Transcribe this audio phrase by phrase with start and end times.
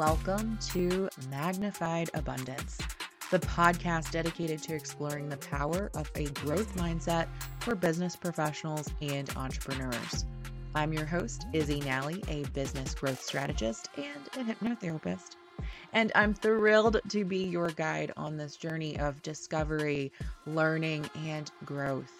[0.00, 2.78] Welcome to Magnified Abundance,
[3.30, 7.28] the podcast dedicated to exploring the power of a growth mindset
[7.58, 10.24] for business professionals and entrepreneurs.
[10.74, 15.36] I'm your host, Izzy Nally, a business growth strategist and a hypnotherapist.
[15.92, 20.12] And I'm thrilled to be your guide on this journey of discovery,
[20.46, 22.10] learning, and growth.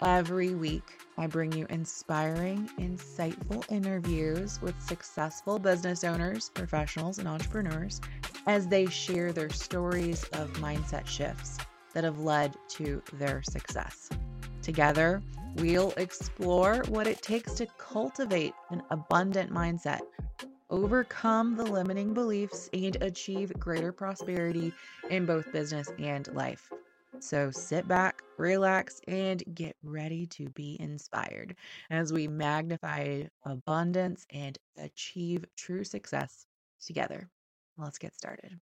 [0.00, 8.00] Every week, I bring you inspiring, insightful interviews with successful business owners, professionals, and entrepreneurs
[8.48, 11.58] as they share their stories of mindset shifts
[11.94, 14.08] that have led to their success.
[14.62, 15.22] Together,
[15.58, 20.00] we'll explore what it takes to cultivate an abundant mindset,
[20.70, 24.72] overcome the limiting beliefs, and achieve greater prosperity
[25.08, 26.68] in both business and life.
[27.22, 31.54] So sit back, relax, and get ready to be inspired
[31.88, 36.46] as we magnify abundance and achieve true success
[36.84, 37.28] together.
[37.78, 38.58] Let's get started.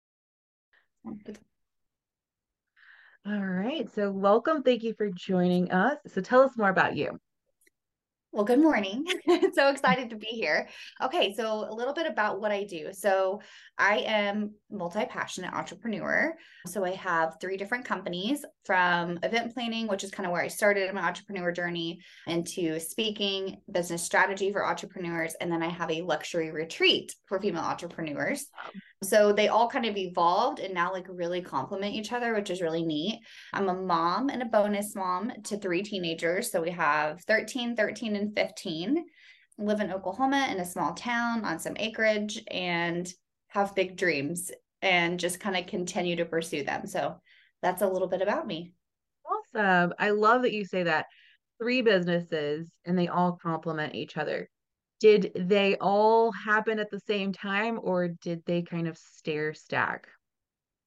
[3.26, 3.92] All right.
[3.92, 4.62] So, welcome.
[4.62, 5.98] Thank you for joining us.
[6.06, 7.18] So, tell us more about you.
[8.34, 9.06] Well, good morning.
[9.54, 10.68] so excited to be here.
[11.00, 12.88] Okay, so a little bit about what I do.
[12.92, 13.40] So,
[13.78, 16.34] I am multi-passionate entrepreneur.
[16.66, 20.48] So, I have three different companies from event planning, which is kind of where I
[20.48, 26.02] started my entrepreneur journey, into speaking, business strategy for entrepreneurs, and then I have a
[26.02, 28.46] luxury retreat for female entrepreneurs.
[29.04, 32.62] So they all kind of evolved and now like really complement each other, which is
[32.62, 33.20] really neat.
[33.52, 36.50] I'm a mom and a bonus mom to three teenagers.
[36.50, 39.04] So we have 13, 13, and 15.
[39.58, 43.12] live in Oklahoma in a small town on some acreage and
[43.48, 44.50] have big dreams
[44.82, 46.86] and just kind of continue to pursue them.
[46.86, 47.20] So
[47.62, 48.74] that's a little bit about me.
[49.24, 49.94] Awesome.
[49.98, 51.06] I love that you say that.
[51.60, 54.48] Three businesses and they all complement each other
[55.04, 60.08] did they all happen at the same time or did they kind of stair stack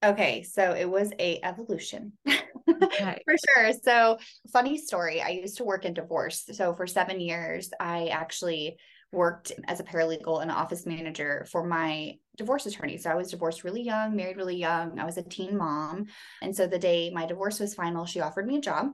[0.04, 3.22] okay so it was a evolution okay.
[3.26, 4.18] for sure so
[4.52, 8.78] funny story i used to work in divorce so for seven years i actually
[9.12, 12.98] worked as a paralegal and office manager for my divorce attorney.
[12.98, 15.00] So I was divorced really young, married really young.
[15.00, 16.06] I was a teen mom.
[16.42, 18.92] And so the day my divorce was final, she offered me a job.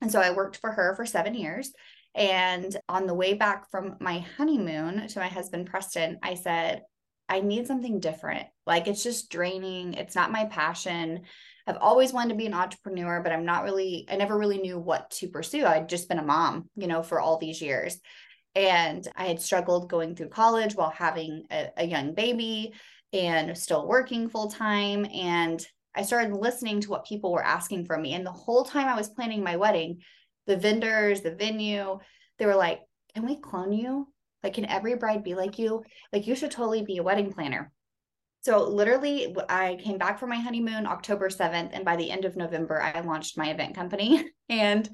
[0.00, 1.72] And so I worked for her for seven years.
[2.14, 6.82] And on the way back from my honeymoon to my husband, Preston, I said,
[7.28, 8.46] I need something different.
[8.66, 9.94] Like it's just draining.
[9.94, 11.22] It's not my passion.
[11.66, 14.78] I've always wanted to be an entrepreneur, but I'm not really, I never really knew
[14.78, 15.66] what to pursue.
[15.66, 17.98] I'd just been a mom, you know, for all these years.
[18.54, 22.72] And I had struggled going through college while having a, a young baby
[23.12, 25.06] and still working full time.
[25.12, 25.64] And
[25.94, 28.14] I started listening to what people were asking from me.
[28.14, 30.00] And the whole time I was planning my wedding,
[30.46, 31.98] the vendors, the venue,
[32.38, 32.80] they were like,
[33.14, 34.08] Can we clone you?
[34.42, 35.84] Like, can every bride be like you?
[36.12, 37.72] Like, you should totally be a wedding planner.
[38.42, 41.70] So, literally, I came back from my honeymoon October 7th.
[41.72, 44.88] And by the end of November, I launched my event company and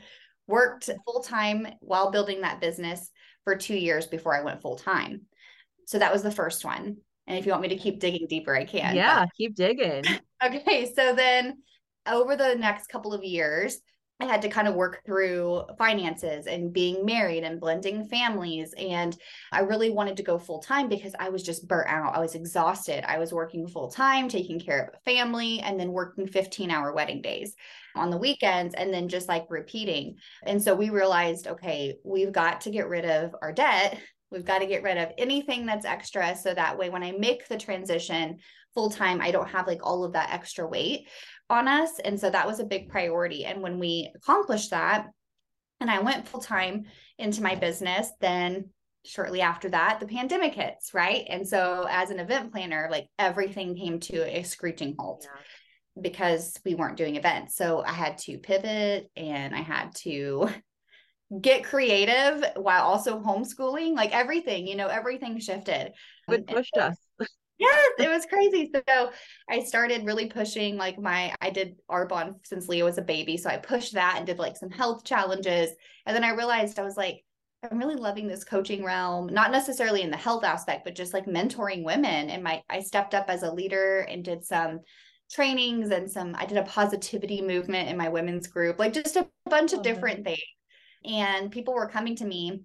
[0.47, 3.11] worked full time while building that business
[3.45, 5.23] for two years before I went full time.
[5.87, 6.97] So, that was the first one.
[7.27, 8.97] And if you want me to keep digging deeper, I can.
[8.97, 9.35] Yeah, but...
[9.37, 10.05] keep digging.
[10.45, 10.93] okay.
[10.95, 11.59] So, then
[12.07, 13.79] over the next couple of years,
[14.21, 18.73] I had to kind of work through finances and being married and blending families.
[18.79, 19.17] And
[19.51, 22.15] I really wanted to go full time because I was just burnt out.
[22.15, 23.05] I was exhausted.
[23.11, 26.93] I was working full time, taking care of a family, and then working 15 hour
[26.93, 27.57] wedding days
[27.97, 30.17] on the weekends, and then just like repeating.
[30.45, 33.99] And so we realized okay, we've got to get rid of our debt.
[34.31, 36.37] We've got to get rid of anything that's extra.
[36.37, 38.39] So that way, when I make the transition
[38.75, 41.09] full time, I don't have like all of that extra weight
[41.51, 41.99] on us.
[42.05, 43.45] And so that was a big priority.
[43.45, 45.09] And when we accomplished that,
[45.81, 46.85] and I went full time
[47.19, 48.71] into my business, then
[49.05, 51.27] shortly after that, the pandemic hits, right?
[51.29, 55.27] And so as an event planner, like everything came to a screeching halt.
[55.27, 55.41] Yeah
[56.01, 57.57] because we weren't doing events.
[57.57, 60.49] So I had to pivot and I had to
[61.41, 65.93] get creative while also homeschooling, like everything, you know, everything shifted.
[66.29, 66.97] It pushed us
[67.59, 68.71] yes, it was crazy.
[68.75, 69.11] So
[69.49, 73.37] I started really pushing like my I did Arbonne since Leah was a baby.
[73.37, 75.71] So I pushed that and did like some health challenges.
[76.07, 77.25] And then I realized I was like,
[77.71, 81.27] I'm really loving this coaching realm, not necessarily in the health aspect, but just like
[81.27, 82.31] mentoring women.
[82.31, 84.81] And my I stepped up as a leader and did some
[85.31, 89.29] trainings and some I did a positivity movement in my women's group, like just a
[89.49, 90.39] bunch of different things.
[91.05, 92.63] And people were coming to me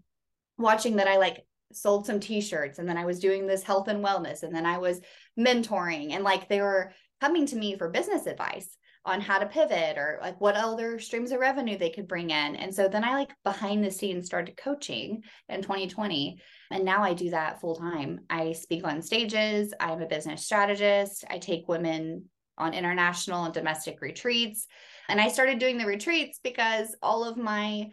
[0.57, 4.03] watching that I like sold some t-shirts and then I was doing this health and
[4.03, 5.01] wellness and then I was
[5.37, 9.97] mentoring and like they were coming to me for business advice on how to pivot
[9.97, 12.55] or like what other streams of revenue they could bring in.
[12.55, 16.39] And so then I like behind the scenes started coaching in 2020.
[16.71, 18.21] And now I do that full time.
[18.29, 22.25] I speak on stages, I'm a business strategist, I take women
[22.57, 24.67] on international and domestic retreats.
[25.07, 27.89] And I started doing the retreats because all of my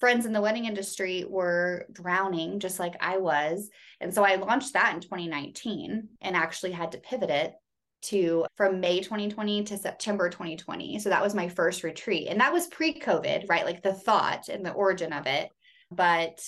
[0.00, 3.70] friends in the wedding industry were drowning just like I was.
[4.00, 7.54] And so I launched that in 2019 and actually had to pivot it
[8.02, 10.98] to from May 2020 to September 2020.
[10.98, 12.28] So that was my first retreat.
[12.28, 13.66] And that was pre COVID, right?
[13.66, 15.50] Like the thought and the origin of it.
[15.90, 16.42] But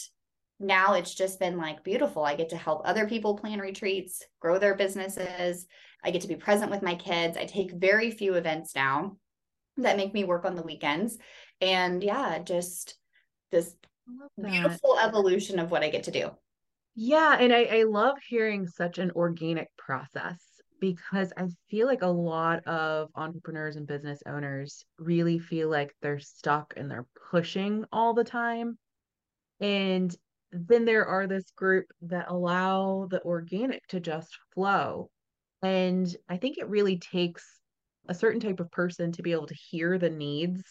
[0.58, 2.25] now it's just been like beautiful.
[2.25, 5.66] I get to help other people plan retreats, grow their businesses.
[6.02, 7.37] I get to be present with my kids.
[7.37, 9.16] I take very few events now
[9.76, 11.19] that make me work on the weekends.
[11.60, 12.96] And yeah, just
[13.52, 13.76] this
[14.37, 16.31] beautiful evolution of what I get to do.
[16.94, 17.37] Yeah.
[17.38, 20.43] And I, I love hearing such an organic process
[20.81, 26.19] because I feel like a lot of entrepreneurs and business owners really feel like they're
[26.19, 28.76] stuck and they're pushing all the time.
[29.60, 30.14] And
[30.50, 35.08] then there are this group that allow the organic to just flow.
[35.62, 37.44] And I think it really takes
[38.08, 40.64] a certain type of person to be able to hear the needs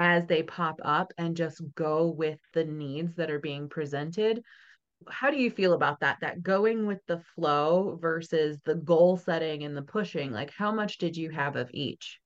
[0.00, 4.42] as they pop up and just go with the needs that are being presented
[5.08, 9.62] how do you feel about that that going with the flow versus the goal setting
[9.64, 10.32] and the pushing?
[10.32, 12.20] Like how much did you have of each?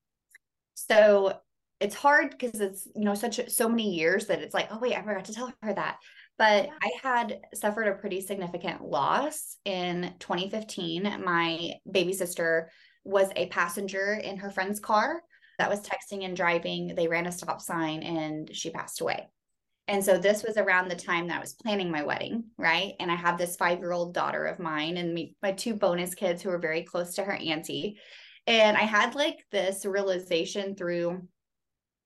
[0.74, 1.38] So
[1.80, 4.96] it's hard because it's you know such so many years that it's like oh wait
[4.96, 5.98] i forgot to tell her that.
[6.38, 12.70] But i had suffered a pretty significant loss in 2015 my baby sister
[13.04, 15.20] was a passenger in her friend's car
[15.58, 19.28] that was texting and driving they ran a stop sign and she passed away
[19.86, 22.94] and so this was around the time that I was planning my wedding, right?
[23.00, 26.14] And I have this five year old daughter of mine and me, my two bonus
[26.14, 27.98] kids who are very close to her auntie.
[28.46, 31.26] And I had like this realization through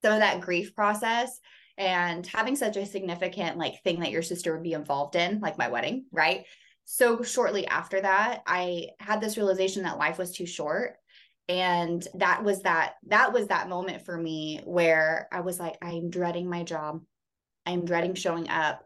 [0.03, 1.39] some of that grief process
[1.77, 5.59] and having such a significant like thing that your sister would be involved in, like
[5.59, 6.45] my wedding, right?
[6.85, 10.97] So shortly after that, I had this realization that life was too short
[11.49, 16.11] and that was that that was that moment for me where i was like i'm
[16.11, 17.01] dreading my job
[17.69, 18.83] I'm dreading showing up.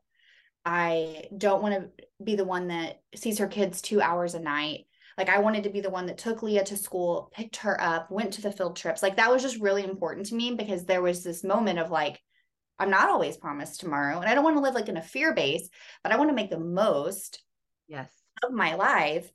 [0.65, 4.87] I don't want to be the one that sees her kids two hours a night.
[5.17, 8.11] Like I wanted to be the one that took Leah to school, picked her up,
[8.11, 9.03] went to the field trips.
[9.03, 12.21] Like that was just really important to me because there was this moment of like,
[12.79, 14.19] I'm not always promised tomorrow.
[14.19, 15.69] And I don't want to live like in a fear base,
[16.03, 17.41] but I want to make the most
[17.87, 18.11] yes
[18.43, 19.31] of my life.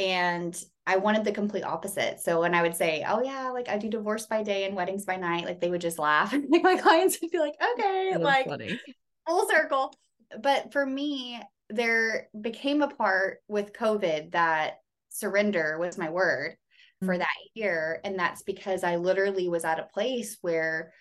[0.00, 2.20] And I wanted the complete opposite.
[2.20, 5.04] So when I would say, "Oh yeah, like I do divorce by day and weddings
[5.04, 6.32] by night," like they would just laugh.
[6.48, 8.80] like my clients would be like, "Okay, like funny.
[9.28, 9.94] full circle."
[10.42, 14.78] But for me, there became a part with COVID that
[15.10, 17.06] surrender was my word mm-hmm.
[17.06, 20.92] for that year, and that's because I literally was at a place where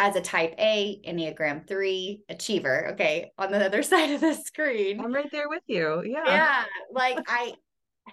[0.00, 5.00] as a type A, Enneagram 3 achiever, okay, on the other side of the screen.
[5.00, 6.02] I'm right there with you.
[6.04, 6.24] Yeah.
[6.26, 6.64] Yeah.
[6.92, 7.54] Like I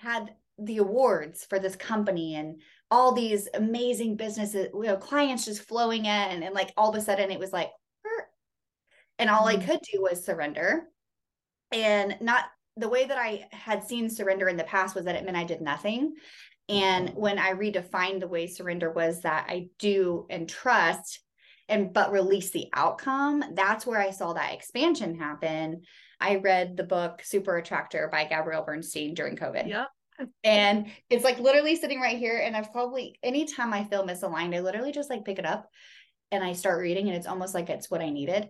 [0.01, 5.67] had the awards for this company and all these amazing businesses, you know, clients just
[5.67, 6.07] flowing in.
[6.07, 7.69] And, and like all of a sudden it was like,
[9.17, 9.61] and all mm-hmm.
[9.61, 10.83] I could do was surrender.
[11.71, 12.45] And not
[12.77, 15.45] the way that I had seen surrender in the past was that it meant I
[15.45, 16.13] did nothing.
[16.69, 17.19] And mm-hmm.
[17.19, 21.19] when I redefined the way surrender was that I do and trust
[21.67, 25.81] and but release the outcome, that's where I saw that expansion happen.
[26.19, 29.67] I read the book Super Attractor by Gabrielle Bernstein during COVID.
[29.67, 29.85] Yeah
[30.43, 32.37] and it's like literally sitting right here.
[32.37, 35.69] And I've probably anytime I feel misaligned, I literally just like pick it up
[36.31, 38.49] and I start reading, and it's almost like it's what I needed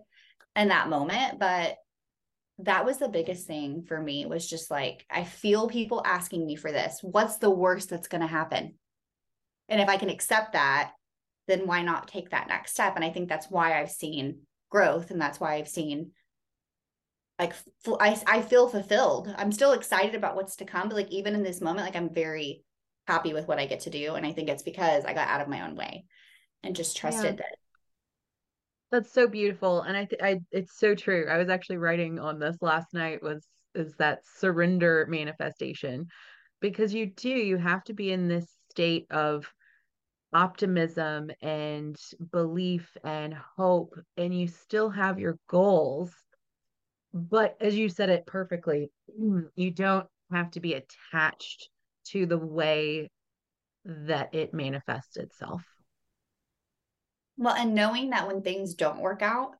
[0.54, 1.38] in that moment.
[1.38, 1.76] But
[2.60, 6.56] that was the biggest thing for me was just like I feel people asking me
[6.56, 7.00] for this.
[7.02, 8.74] What's the worst that's going to happen?
[9.68, 10.92] And if I can accept that,
[11.46, 12.96] then why not take that next step?
[12.96, 16.12] And I think that's why I've seen growth and that's why I've seen
[17.38, 17.52] like
[18.00, 19.32] I, I feel fulfilled.
[19.36, 22.12] I'm still excited about what's to come but like even in this moment like i'm
[22.12, 22.64] very
[23.06, 24.14] happy with what i get to do.
[24.14, 26.04] And i think it's because i got out of my own way
[26.62, 27.42] and just trusted yeah.
[27.42, 27.56] that
[28.90, 29.82] that's so beautiful.
[29.82, 31.26] And i th- i it's so true.
[31.28, 36.06] I was actually writing on this last night was is that surrender manifestation.
[36.60, 39.46] Because you do you have to be in this state of
[40.36, 41.96] optimism and
[42.30, 46.12] belief and hope and you still have your goals
[47.16, 48.90] but as you said it perfectly,
[49.56, 51.70] you don't have to be attached
[52.08, 53.10] to the way
[53.84, 55.62] that it manifests itself.
[57.38, 59.52] Well, and knowing that when things don't work out,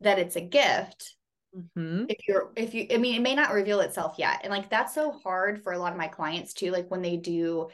[0.00, 1.14] that it's a gift.
[1.56, 2.04] Mm-hmm.
[2.08, 4.40] If you're, if you, I mean, it may not reveal itself yet.
[4.42, 6.70] And like that's so hard for a lot of my clients too.
[6.70, 7.68] Like when they do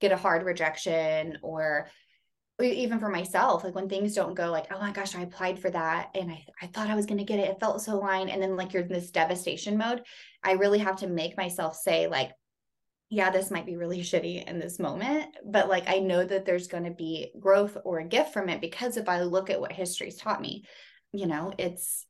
[0.00, 1.88] get a hard rejection or
[2.62, 5.70] even for myself, like when things don't go like, oh my gosh, I applied for
[5.70, 7.48] that and I, I thought I was going to get it.
[7.48, 8.30] It felt so aligned.
[8.30, 10.02] And then like you're in this devastation mode.
[10.42, 12.32] I really have to make myself say, like,
[13.08, 16.68] yeah, this might be really shitty in this moment, but like I know that there's
[16.68, 19.72] going to be growth or a gift from it because if I look at what
[19.72, 20.64] history's taught me,
[21.12, 22.06] you know, it's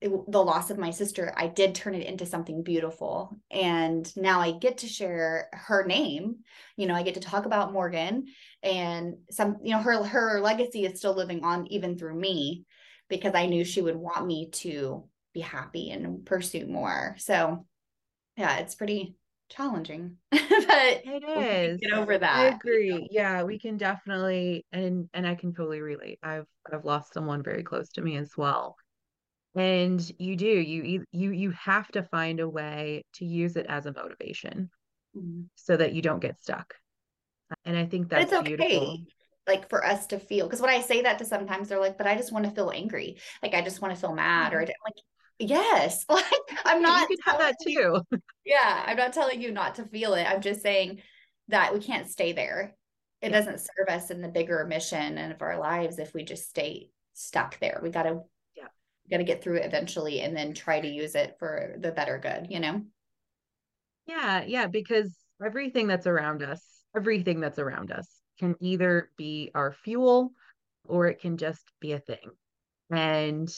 [0.00, 3.34] it, the loss of my sister, I did turn it into something beautiful.
[3.50, 6.36] And now I get to share her name.
[6.76, 8.26] You know, I get to talk about Morgan
[8.62, 12.64] and some, you know, her her legacy is still living on even through me
[13.08, 17.16] because I knew she would want me to be happy and pursue more.
[17.18, 17.66] So
[18.36, 19.16] yeah, it's pretty
[19.48, 20.16] challenging.
[20.30, 20.40] but
[21.04, 21.80] it is.
[21.80, 22.36] Get over that.
[22.36, 23.08] I agree.
[23.10, 26.18] Yeah, we can definitely and and I can totally relate.
[26.22, 28.76] I've I've lost someone very close to me as well
[29.56, 33.86] and you do you you you have to find a way to use it as
[33.86, 34.70] a motivation
[35.16, 35.42] mm-hmm.
[35.54, 36.74] so that you don't get stuck
[37.64, 38.66] and i think that's it's beautiful.
[38.66, 39.04] okay
[39.46, 42.06] like for us to feel because when i say that to sometimes they're like but
[42.06, 44.62] i just want to feel angry like i just want to feel mad mm-hmm.
[44.62, 44.94] or like
[45.38, 46.24] yes like
[46.64, 48.00] i'm not you have that too
[48.44, 51.00] yeah i'm not telling you not to feel it i'm just saying
[51.48, 52.74] that we can't stay there
[53.22, 53.38] it yeah.
[53.38, 56.90] doesn't serve us in the bigger mission and of our lives if we just stay
[57.14, 58.20] stuck there we got to
[59.10, 62.18] got to get through it eventually and then try to use it for the better
[62.18, 62.82] good, you know?
[64.06, 66.62] Yeah, yeah, because everything that's around us,
[66.94, 68.08] everything that's around us
[68.38, 70.32] can either be our fuel
[70.84, 72.30] or it can just be a thing.
[72.90, 73.48] And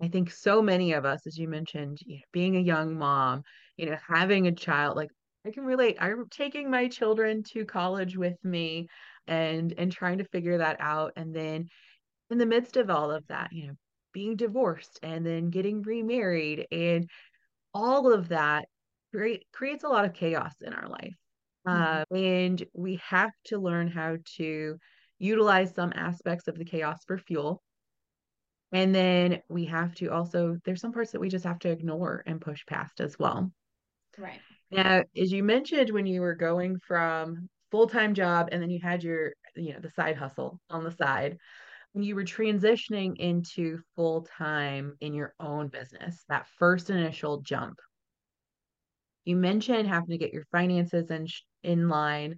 [0.00, 3.42] I think so many of us, as you mentioned, you know, being a young mom,
[3.76, 5.10] you know, having a child, like
[5.46, 5.96] I can relate.
[6.00, 8.88] I'm taking my children to college with me
[9.26, 11.12] and and trying to figure that out.
[11.16, 11.68] And then
[12.30, 13.74] in the midst of all of that, you know,
[14.12, 17.08] being divorced and then getting remarried and
[17.74, 18.66] all of that
[19.12, 21.14] create, creates a lot of chaos in our life.
[21.66, 22.14] Mm-hmm.
[22.14, 24.76] Uh, and we have to learn how to
[25.18, 27.62] utilize some aspects of the chaos for fuel.
[28.72, 32.22] And then we have to also, there's some parts that we just have to ignore
[32.26, 33.52] and push past as well.
[34.18, 34.40] Right.
[34.70, 38.80] Now, as you mentioned, when you were going from full time job and then you
[38.82, 41.36] had your, you know, the side hustle on the side,
[41.94, 47.78] you were transitioning into full time in your own business, that first initial jump,
[49.24, 51.26] you mentioned having to get your finances in
[51.62, 52.36] in line,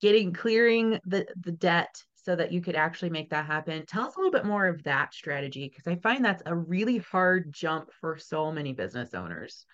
[0.00, 3.86] getting clearing the the debt so that you could actually make that happen.
[3.86, 6.98] Tell us a little bit more of that strategy because I find that's a really
[6.98, 9.64] hard jump for so many business owners.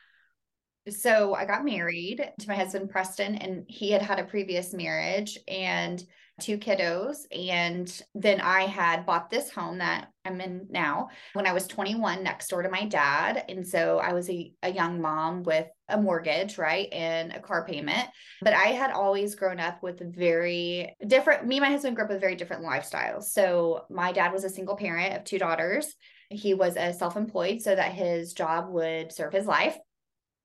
[0.88, 5.38] So I got married to my husband Preston and he had had a previous marriage
[5.48, 6.02] and
[6.40, 7.18] two kiddos.
[7.30, 12.22] And then I had bought this home that I'm in now when I was 21
[12.22, 13.44] next door to my dad.
[13.48, 16.88] And so I was a, a young mom with a mortgage, right?
[16.92, 18.08] And a car payment.
[18.40, 22.10] But I had always grown up with very different, me and my husband grew up
[22.10, 23.24] with very different lifestyles.
[23.24, 25.94] So my dad was a single parent of two daughters.
[26.30, 29.76] He was a self employed so that his job would serve his life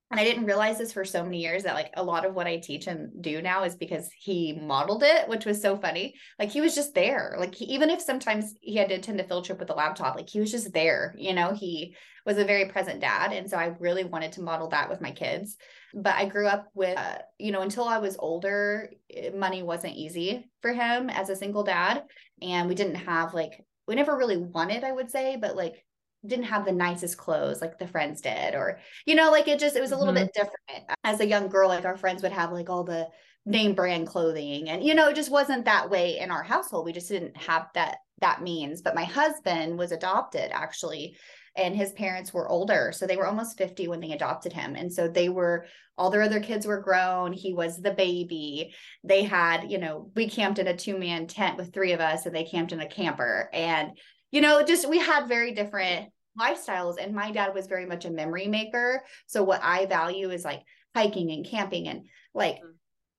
[0.10, 2.48] and I didn't realize this for so many years that like a lot of what
[2.48, 6.14] I teach and do now is because he modeled it, which was so funny.
[6.40, 7.36] Like he was just there.
[7.38, 10.16] Like he, even if sometimes he had to attend a field trip with a laptop,
[10.16, 11.14] like he was just there.
[11.18, 11.96] You know, he
[12.26, 15.12] was a very present dad, and so I really wanted to model that with my
[15.12, 15.58] kids.
[15.94, 19.96] But I grew up with, uh, you know, until I was older, eh, money wasn't
[19.96, 22.04] easy for him as a single dad,
[22.42, 25.84] and we didn't have like we never really wanted, I would say, but like
[26.26, 29.76] didn't have the nicest clothes like the friends did or you know like it just
[29.76, 30.26] it was a little mm-hmm.
[30.26, 30.92] bit different.
[31.04, 33.08] As a young girl like our friends would have like all the
[33.46, 36.86] name brand clothing and you know it just wasn't that way in our household.
[36.86, 38.82] We just didn't have that that means.
[38.82, 41.18] But my husband was adopted actually
[41.56, 44.76] and his parents were older so they were almost 50 when they adopted him.
[44.76, 45.66] And so they were
[45.98, 47.32] all their other kids were grown.
[47.32, 48.74] He was the baby.
[49.04, 52.26] They had you know we camped in a two man tent with three of us
[52.26, 53.50] and they camped in a camper.
[53.54, 53.92] And
[54.32, 56.96] you know, just we had very different lifestyles.
[57.02, 59.04] And my dad was very much a memory maker.
[59.26, 60.64] So what I value is like
[60.96, 62.72] hiking and camping and like mm-hmm.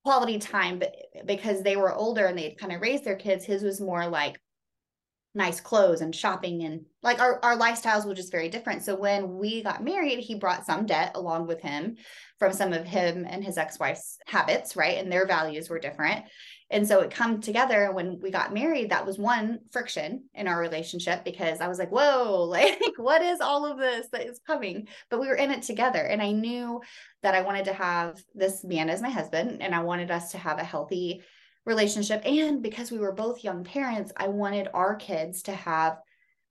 [0.03, 0.79] quality time.
[0.79, 4.07] But because they were older and they'd kind of raised their kids, his was more
[4.07, 4.39] like
[5.35, 8.83] nice clothes and shopping and like our, our lifestyles were just very different.
[8.83, 11.97] So when we got married, he brought some debt along with him
[12.39, 14.97] from some of him and his ex-wife's habits, right?
[14.97, 16.25] And their values were different.
[16.71, 20.59] And so it come together when we got married, that was one friction in our
[20.59, 24.87] relationship because I was like, whoa, like what is all of this that is coming?
[25.09, 25.99] But we were in it together.
[25.99, 26.81] And I knew
[27.23, 30.37] that I wanted to have this man as my husband and I wanted us to
[30.37, 31.23] have a healthy
[31.65, 32.21] relationship.
[32.25, 35.97] And because we were both young parents, I wanted our kids to have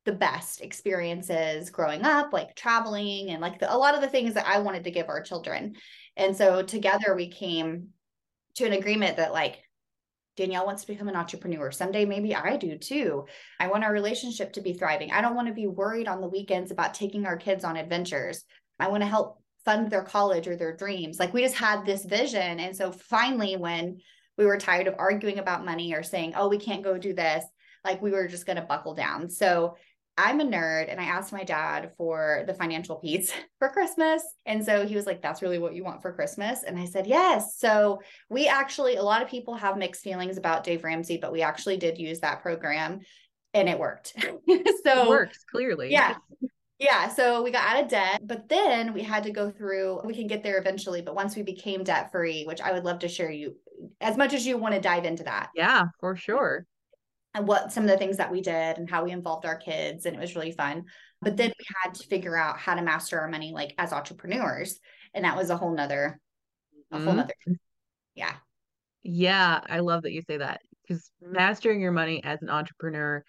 [0.04, 4.34] the best experiences growing up, like traveling and like the, a lot of the things
[4.34, 5.74] that I wanted to give our children.
[6.16, 7.88] And so together we came
[8.54, 9.58] to an agreement that like
[10.38, 11.72] Danielle wants to become an entrepreneur.
[11.72, 13.26] Someday, maybe I do too.
[13.58, 15.10] I want our relationship to be thriving.
[15.10, 18.44] I don't want to be worried on the weekends about taking our kids on adventures.
[18.78, 21.18] I want to help fund their college or their dreams.
[21.18, 22.60] Like we just had this vision.
[22.60, 23.98] And so finally, when
[24.36, 27.44] we were tired of arguing about money or saying, oh, we can't go do this,
[27.84, 29.28] like we were just going to buckle down.
[29.28, 29.76] So
[30.18, 34.22] I'm a nerd and I asked my dad for the Financial Peace for Christmas.
[34.44, 36.64] And so he was like, That's really what you want for Christmas?
[36.64, 37.56] And I said, Yes.
[37.56, 41.42] So we actually, a lot of people have mixed feelings about Dave Ramsey, but we
[41.42, 43.00] actually did use that program
[43.54, 44.14] and it worked.
[44.46, 45.92] so it works clearly.
[45.92, 46.16] Yeah.
[46.80, 47.08] Yeah.
[47.08, 50.26] So we got out of debt, but then we had to go through, we can
[50.26, 51.00] get there eventually.
[51.00, 53.54] But once we became debt free, which I would love to share you
[54.00, 55.50] as much as you want to dive into that.
[55.54, 56.66] Yeah, for sure
[57.46, 60.16] what some of the things that we did and how we involved our kids and
[60.16, 60.84] it was really fun
[61.20, 64.78] but then we had to figure out how to master our money like as entrepreneurs
[65.14, 66.20] and that was a whole nother
[66.90, 67.04] a mm-hmm.
[67.04, 67.34] whole nother
[68.14, 68.34] yeah
[69.02, 73.22] yeah i love that you say that because mastering your money as an entrepreneur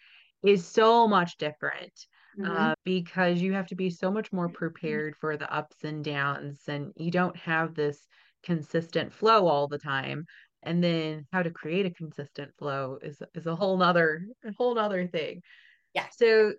[0.44, 2.08] is so much different
[2.40, 2.50] mm-hmm.
[2.50, 4.56] uh, because you have to be so much more mm-hmm.
[4.56, 8.08] prepared for the ups and downs and you don't have this
[8.44, 10.26] consistent flow all the time
[10.64, 14.76] and then how to create a consistent flow is is a whole nother a whole
[14.76, 15.42] nother thing
[15.94, 16.54] yeah so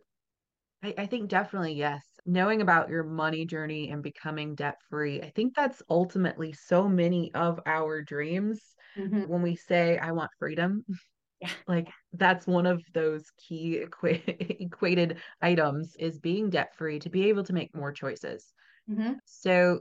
[0.83, 5.30] I, I think definitely yes knowing about your money journey and becoming debt free i
[5.30, 8.61] think that's ultimately so many of our dreams
[8.97, 9.23] mm-hmm.
[9.23, 10.85] when we say i want freedom
[11.40, 11.50] yeah.
[11.69, 14.23] like that's one of those key equa-
[14.61, 18.52] equated items is being debt free to be able to make more choices
[18.90, 19.14] mm-hmm.
[19.25, 19.80] so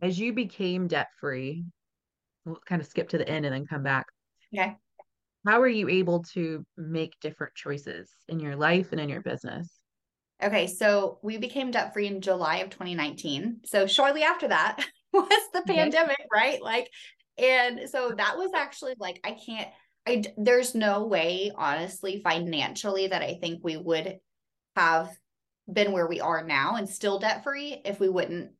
[0.00, 1.64] as you became debt free
[2.44, 4.06] we'll kind of skip to the end and then come back.
[4.54, 4.76] Okay.
[5.46, 9.68] How are you able to make different choices in your life and in your business?
[10.42, 13.60] Okay, so we became debt free in July of 2019.
[13.64, 15.74] So shortly after that was the okay.
[15.74, 16.62] pandemic, right?
[16.62, 16.88] Like,
[17.38, 19.68] and so that was actually like, I can't,
[20.06, 24.18] I, there's no way, honestly, financially, that I think we would
[24.76, 25.10] have
[25.72, 28.50] been where we are now and still debt free if we wouldn't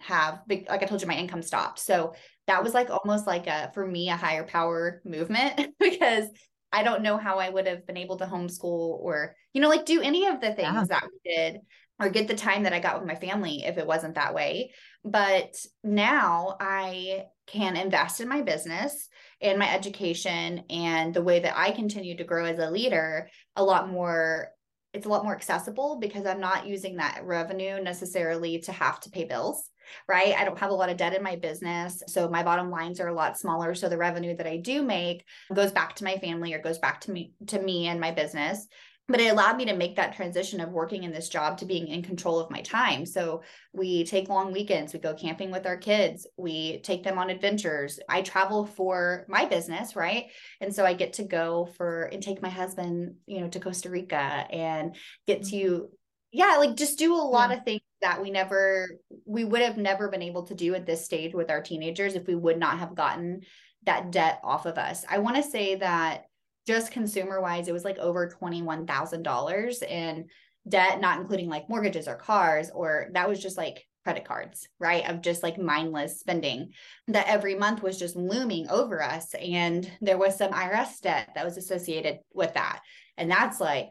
[0.00, 1.78] have like I told you my income stopped.
[1.78, 2.14] So
[2.46, 6.26] that was like almost like a for me a higher power movement because
[6.72, 9.86] I don't know how I would have been able to homeschool or you know like
[9.86, 10.84] do any of the things yeah.
[10.88, 11.60] that we did
[12.00, 14.72] or get the time that I got with my family if it wasn't that way.
[15.04, 19.08] But now I can invest in my business
[19.40, 23.64] and my education and the way that I continue to grow as a leader a
[23.64, 24.48] lot more
[24.92, 29.10] it's a lot more accessible because I'm not using that revenue necessarily to have to
[29.10, 29.69] pay bills
[30.08, 30.34] right?
[30.36, 32.02] I don't have a lot of debt in my business.
[32.08, 33.74] So my bottom lines are a lot smaller.
[33.74, 35.24] So the revenue that I do make
[35.54, 38.66] goes back to my family or goes back to me to me and my business
[39.10, 41.88] but it allowed me to make that transition of working in this job to being
[41.88, 43.04] in control of my time.
[43.04, 47.28] So we take long weekends, we go camping with our kids, we take them on
[47.28, 47.98] adventures.
[48.08, 50.26] I travel for my business, right?
[50.60, 53.90] And so I get to go for and take my husband, you know, to Costa
[53.90, 54.94] Rica and
[55.26, 55.84] get to mm-hmm.
[56.30, 57.56] yeah, like just do a lot yeah.
[57.56, 58.88] of things that we never
[59.26, 62.26] we would have never been able to do at this stage with our teenagers if
[62.26, 63.40] we would not have gotten
[63.84, 65.04] that debt off of us.
[65.08, 66.24] I want to say that
[66.66, 70.26] just consumer wise it was like over $21,000 in
[70.68, 75.08] debt not including like mortgages or cars or that was just like credit cards, right?
[75.08, 76.72] Of just like mindless spending
[77.08, 79.34] that every month was just looming over us.
[79.34, 82.80] And there was some IRS debt that was associated with that.
[83.16, 83.88] And that's like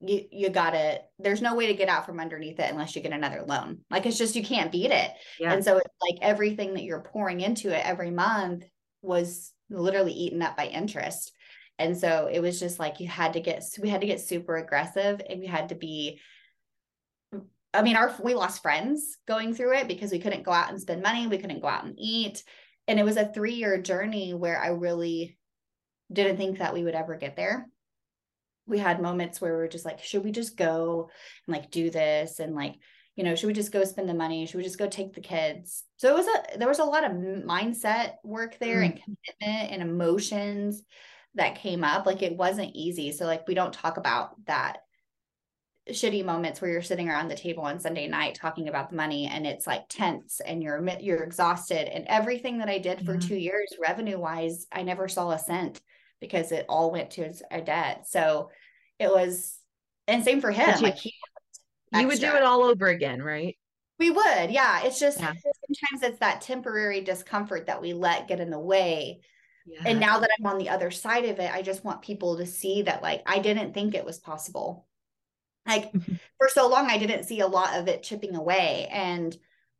[0.00, 3.12] you you gotta there's no way to get out from underneath it unless you get
[3.12, 3.80] another loan.
[3.90, 5.10] Like it's just you can't beat it.
[5.38, 5.52] Yeah.
[5.52, 8.64] and so it's like everything that you're pouring into it every month
[9.02, 11.32] was literally eaten up by interest.
[11.78, 14.56] And so it was just like you had to get we had to get super
[14.56, 16.20] aggressive and we had to be
[17.72, 20.80] I mean, our we lost friends going through it because we couldn't go out and
[20.80, 22.44] spend money, we couldn't go out and eat.
[22.86, 25.36] And it was a three year journey where I really
[26.12, 27.66] didn't think that we would ever get there
[28.66, 31.10] we had moments where we were just like, should we just go
[31.46, 32.38] and like do this?
[32.40, 32.76] And like,
[33.16, 34.46] you know, should we just go spend the money?
[34.46, 35.84] Should we just go take the kids?
[35.98, 38.92] So it was a, there was a lot of mindset work there mm-hmm.
[38.92, 39.00] and
[39.40, 40.82] commitment and emotions
[41.34, 42.06] that came up.
[42.06, 43.12] Like it wasn't easy.
[43.12, 44.78] So like, we don't talk about that
[45.90, 49.26] shitty moments where you're sitting around the table on Sunday night talking about the money
[49.26, 53.36] and it's like tense and you're you're exhausted and everything that I did for 2
[53.36, 55.82] years revenue wise I never saw a cent
[56.24, 58.06] because it all went to his debt.
[58.08, 58.50] So
[58.98, 59.58] it was,
[60.08, 60.74] and same for him.
[60.78, 61.12] You, like he,
[61.92, 63.56] you would do it all over again, right?
[63.98, 64.84] We would, yeah.
[64.84, 65.32] It's just yeah.
[65.32, 69.20] sometimes it's that temporary discomfort that we let get in the way.
[69.66, 69.82] Yeah.
[69.84, 72.46] And now that I'm on the other side of it, I just want people to
[72.46, 74.86] see that like I didn't think it was possible.
[75.66, 75.92] Like
[76.38, 78.88] for so long, I didn't see a lot of it chipping away.
[78.90, 79.36] And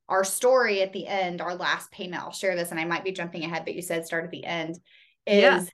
[0.09, 3.13] our story at the end, our last payment, I'll share this and I might be
[3.13, 4.79] jumping ahead, but you said start at the end,
[5.27, 5.65] is yeah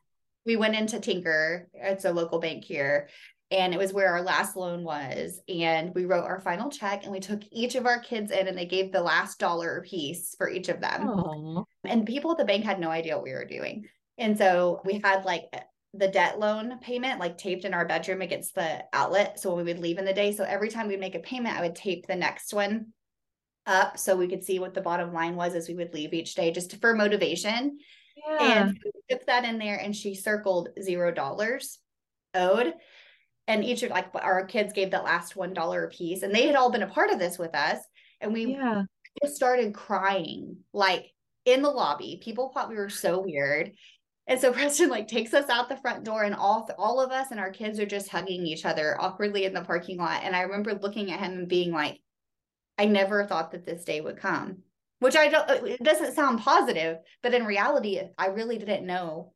[0.46, 1.68] we went into Tinker.
[1.74, 3.08] It's a local bank here.
[3.52, 5.40] And it was where our last loan was.
[5.48, 8.56] And we wrote our final check and we took each of our kids in and
[8.56, 11.08] they gave the last dollar a piece for each of them.
[11.08, 11.64] Aww.
[11.84, 13.88] And people at the bank had no idea what we were doing.
[14.18, 15.44] And so we had like
[15.94, 19.40] the debt loan payment like taped in our bedroom against the outlet.
[19.40, 21.56] So when we would leave in the day, so every time we'd make a payment,
[21.56, 22.92] I would tape the next one
[23.66, 26.34] up so we could see what the bottom line was as we would leave each
[26.34, 27.78] day just for motivation.
[28.26, 28.62] Yeah.
[28.62, 31.78] And we put that in there and she circled zero dollars
[32.34, 32.74] owed.
[33.46, 36.46] And each of like our kids gave that last one dollar a piece and they
[36.46, 37.78] had all been a part of this with us.
[38.20, 38.82] And we yeah.
[39.22, 41.06] just started crying like
[41.44, 42.20] in the lobby.
[42.22, 43.72] People thought we were so weird.
[44.26, 47.30] And so Preston like takes us out the front door and all all of us
[47.30, 50.22] and our kids are just hugging each other awkwardly in the parking lot.
[50.22, 52.00] And I remember looking at him and being like,
[52.78, 54.62] I never thought that this day would come.
[55.00, 59.32] Which I don't it doesn't sound positive, but in reality, I really didn't know.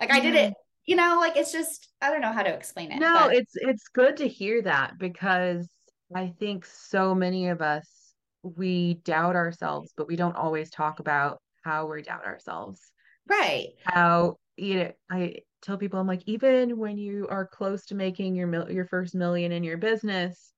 [0.00, 0.54] Like I didn't,
[0.86, 3.00] you know, like it's just I don't know how to explain it.
[3.00, 3.34] No, but.
[3.34, 5.68] it's it's good to hear that because
[6.14, 11.40] I think so many of us we doubt ourselves, but we don't always talk about
[11.62, 12.80] how we doubt ourselves.
[13.26, 13.68] Right.
[13.84, 18.34] How you know, I tell people I'm like, even when you are close to making
[18.34, 20.52] your mil- your first million in your business,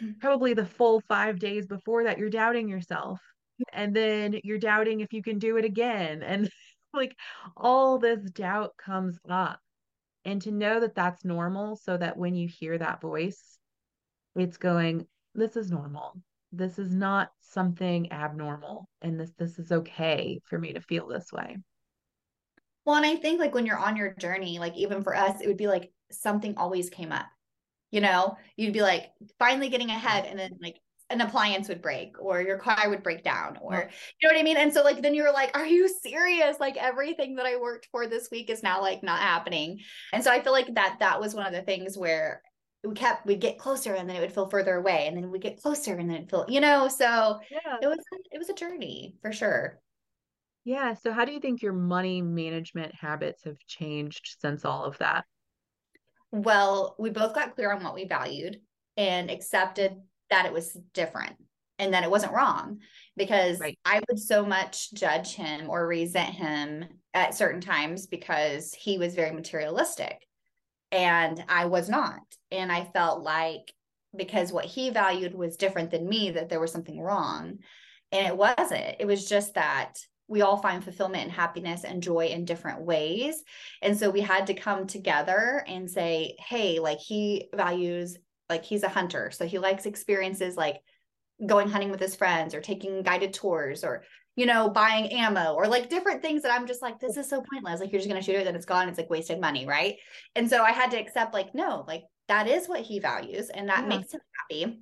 [0.20, 3.20] probably the full five days before that, you're doubting yourself,
[3.72, 6.50] and then you're doubting if you can do it again, and
[6.94, 7.14] like
[7.56, 9.60] all this doubt comes up,
[10.24, 13.58] and to know that that's normal, so that when you hear that voice,
[14.34, 16.20] it's going, this is normal.
[16.52, 18.88] This is not something abnormal.
[19.02, 21.56] And this this is okay for me to feel this way.
[22.84, 25.48] Well and i think like when you're on your journey like even for us it
[25.48, 27.26] would be like something always came up
[27.90, 30.76] you know you'd be like finally getting ahead and then like
[31.10, 33.88] an appliance would break or your car would break down or
[34.20, 34.56] you know what I mean?
[34.56, 36.58] And so like then you're like, are you serious?
[36.58, 39.78] Like everything that I worked for this week is now like not happening.
[40.12, 42.42] And so I feel like that that was one of the things where
[42.84, 45.38] we kept we'd get closer and then it would feel further away and then we
[45.38, 47.76] get closer and then it feel you know so yeah.
[47.82, 47.98] it was
[48.30, 49.80] it was a journey for sure
[50.64, 54.96] yeah so how do you think your money management habits have changed since all of
[54.98, 55.24] that
[56.44, 58.60] well we both got clear on what we valued
[58.96, 59.96] and accepted
[60.30, 61.36] that it was different
[61.78, 62.78] and that it wasn't wrong
[63.16, 63.78] because right.
[63.84, 69.14] I would so much judge him or resent him at certain times because he was
[69.14, 70.18] very materialistic
[70.92, 72.20] and I was not.
[72.50, 73.72] And I felt like
[74.16, 77.58] because what he valued was different than me, that there was something wrong.
[78.12, 78.96] And it wasn't.
[78.98, 79.94] It was just that
[80.28, 83.42] we all find fulfillment and happiness and joy in different ways.
[83.82, 88.16] And so we had to come together and say, hey, like he values,
[88.50, 89.30] like he's a hunter.
[89.30, 90.80] So he likes experiences like
[91.44, 94.04] going hunting with his friends or taking guided tours or
[94.36, 97.42] you know, buying ammo or like different things that I'm just like, this is so
[97.50, 97.80] pointless.
[97.80, 98.86] Like, you're just going to shoot it, then it's gone.
[98.86, 99.64] It's like wasted money.
[99.64, 99.96] Right.
[100.34, 103.68] And so I had to accept, like, no, like that is what he values and
[103.70, 103.96] that yeah.
[103.96, 104.80] makes him happy.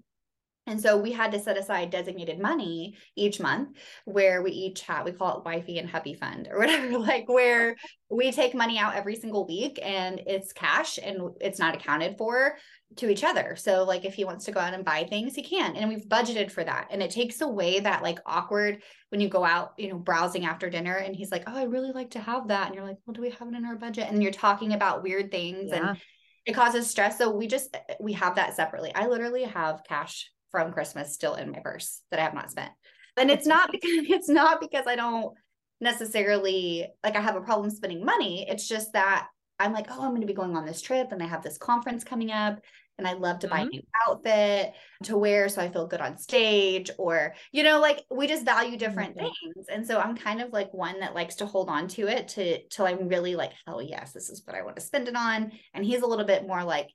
[0.67, 5.05] And so we had to set aside designated money each month where we each have,
[5.05, 7.77] we call it wifey and hubby fund or whatever, like where
[8.11, 12.57] we take money out every single week and it's cash and it's not accounted for
[12.97, 13.57] to each other.
[13.57, 15.77] So like if he wants to go out and buy things, he can.
[15.77, 16.89] And we've budgeted for that.
[16.91, 20.71] And it takes away that like awkward when you go out, you know, browsing after
[20.71, 23.15] dinner and he's like, "Oh, I really like to have that." And you're like, "Well,
[23.15, 25.91] do we have it in our budget?" And you're talking about weird things yeah.
[25.91, 25.99] and
[26.47, 27.19] it causes stress.
[27.19, 28.95] So we just we have that separately.
[28.95, 32.71] I literally have cash from Christmas still in my purse that I have not spent.
[33.17, 35.35] And it's not because it's not because I don't
[35.81, 38.47] necessarily like I have a problem spending money.
[38.49, 39.27] It's just that
[39.59, 41.59] I'm like, oh, I'm going to be going on this trip and I have this
[41.59, 42.61] conference coming up
[42.97, 43.67] and I love to buy mm-hmm.
[43.67, 48.05] a new outfit to wear so I feel good on stage or you know like
[48.09, 49.27] we just value different mm-hmm.
[49.27, 52.29] things and so I'm kind of like one that likes to hold on to it
[52.29, 55.17] to till I'm really like hell yes this is what I want to spend it
[55.17, 56.89] on and he's a little bit more like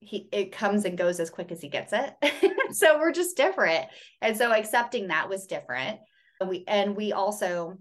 [0.00, 2.14] he it comes and goes as quick as he gets it
[2.72, 3.86] so we're just different
[4.22, 5.98] and so accepting that was different
[6.46, 7.76] we and we also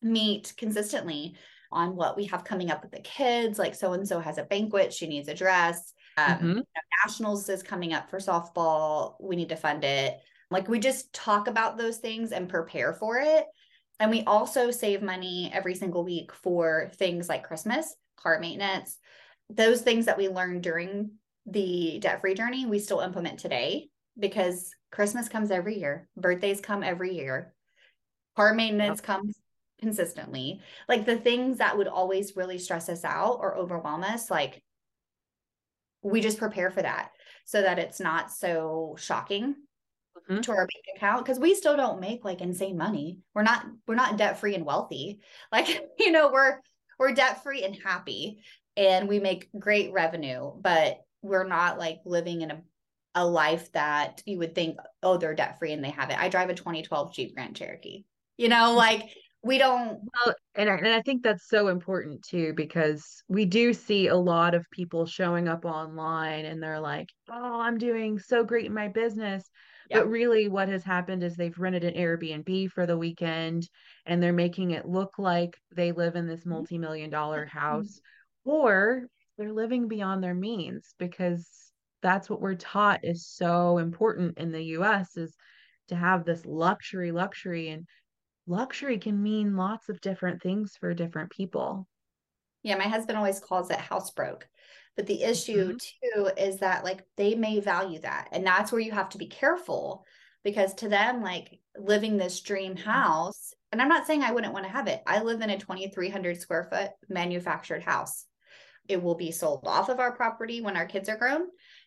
[0.00, 1.36] meet consistently
[1.72, 4.44] on what we have coming up with the kids like so and so has a
[4.44, 6.48] banquet she needs a dress um, mm-hmm.
[6.48, 6.64] you know,
[7.04, 9.14] nationals is coming up for softball.
[9.20, 10.18] We need to fund it.
[10.50, 13.44] Like we just talk about those things and prepare for it.
[13.98, 18.98] And we also save money every single week for things like Christmas, car maintenance,
[19.48, 21.12] those things that we learned during
[21.50, 26.82] the debt free journey, we still implement today because Christmas comes every year, birthdays come
[26.82, 27.54] every year,
[28.36, 29.04] car maintenance yep.
[29.04, 29.36] comes
[29.80, 30.60] consistently.
[30.88, 34.62] Like the things that would always really stress us out or overwhelm us, like
[36.02, 37.10] we just prepare for that
[37.44, 39.54] so that it's not so shocking
[40.30, 40.40] mm-hmm.
[40.40, 43.94] to our bank account because we still don't make like insane money we're not we're
[43.94, 45.20] not debt free and wealthy
[45.52, 46.58] like you know we're
[46.98, 48.42] we're debt free and happy
[48.76, 52.62] and we make great revenue, but we're not like living in a
[53.14, 56.18] a life that you would think, oh, they're debt free and they have it.
[56.18, 58.04] I drive a 2012 Jeep Grand Cherokee.
[58.36, 59.02] You know, like
[59.42, 63.72] we don't well and I, and I think that's so important too because we do
[63.72, 68.44] see a lot of people showing up online and they're like oh i'm doing so
[68.44, 69.48] great in my business
[69.88, 70.00] yep.
[70.00, 73.66] but really what has happened is they've rented an airbnb for the weekend
[74.04, 76.50] and they're making it look like they live in this mm-hmm.
[76.50, 77.58] multi-million dollar mm-hmm.
[77.58, 77.98] house
[78.44, 79.06] or
[79.40, 81.48] they're living beyond their means because
[82.02, 85.34] that's what we're taught is so important in the us is
[85.88, 87.86] to have this luxury luxury and
[88.46, 91.88] luxury can mean lots of different things for different people.
[92.62, 94.46] Yeah, my husband always calls it house broke.
[94.94, 96.20] But the issue mm-hmm.
[96.20, 98.28] too is that like they may value that.
[98.32, 100.04] And that's where you have to be careful
[100.44, 102.90] because to them, like living this dream mm-hmm.
[102.90, 105.00] house, and I'm not saying I wouldn't want to have it.
[105.06, 108.26] I live in a 2,300 square foot manufactured house.
[108.88, 111.42] It will be sold off of our property when our kids are grown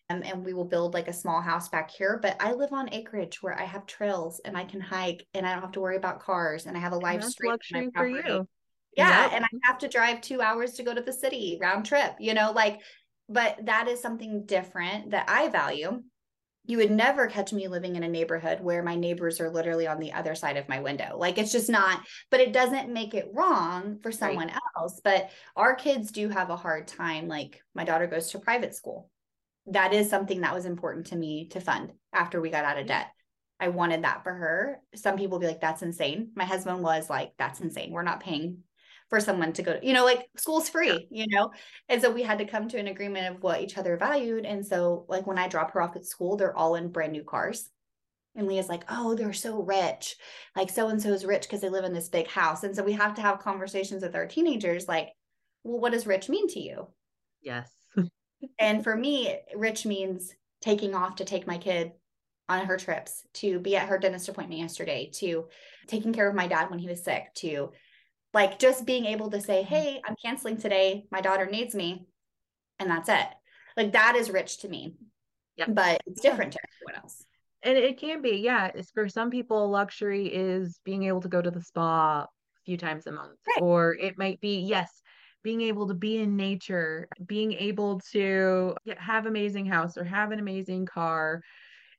[0.10, 2.20] um, and we will build like a small house back here.
[2.22, 5.54] But I live on acreage where I have trails and I can hike and I
[5.54, 7.92] don't have to worry about cars and I have a live stream.
[7.94, 8.48] for you.
[8.96, 9.24] Yeah.
[9.24, 9.32] Yep.
[9.34, 12.34] And I have to drive two hours to go to the city round trip, you
[12.34, 12.82] know, like,
[13.30, 16.04] but that is something different that I value.
[16.66, 20.00] You would never catch me living in a neighborhood where my neighbors are literally on
[20.00, 21.18] the other side of my window.
[21.18, 24.58] Like it's just not, but it doesn't make it wrong for someone right.
[24.78, 25.02] else.
[25.04, 27.28] But our kids do have a hard time.
[27.28, 29.10] Like my daughter goes to private school
[29.68, 32.88] that is something that was important to me to fund after we got out of
[32.88, 33.08] debt.
[33.60, 34.82] I wanted that for her.
[34.96, 36.32] Some people be like, that's insane.
[36.36, 37.92] My husband was like, that's insane.
[37.92, 38.60] We're not paying
[39.14, 41.52] for someone to go to, you know, like school's free, you know?
[41.88, 44.44] And so we had to come to an agreement of what each other valued.
[44.44, 47.24] And so, like, when I drop her off at school, they're all in brand new
[47.24, 47.70] cars.
[48.36, 50.16] And Leah's like, oh, they're so rich.
[50.56, 52.64] Like, so and so is rich because they live in this big house.
[52.64, 55.10] And so we have to have conversations with our teenagers like,
[55.64, 56.88] well, what does rich mean to you?
[57.44, 57.72] Yes
[58.58, 61.92] and for me, rich means taking off to take my kid
[62.50, 65.50] on her trips, to be at her dentist appointment yesterday, to
[65.86, 67.70] taking care of my dad when he was sick, to
[68.34, 69.64] like just being able to say.
[69.64, 71.06] Hey, I'm canceling today.
[71.12, 72.08] My daughter needs me.
[72.80, 73.28] And that's it.
[73.78, 74.96] Like that is rich to me.
[75.58, 75.70] Yep.
[75.74, 76.60] But it's different yeah.
[76.62, 77.24] to everyone else.
[77.62, 78.72] And it can be, yeah.
[78.74, 82.28] It's for some people, luxury is being able to go to the spa a
[82.66, 83.38] few times a month.
[83.48, 83.62] Right.
[83.62, 84.90] Or it might be, yes,
[85.44, 90.32] being able to be in nature, being able to have an amazing house or have
[90.32, 91.42] an amazing car.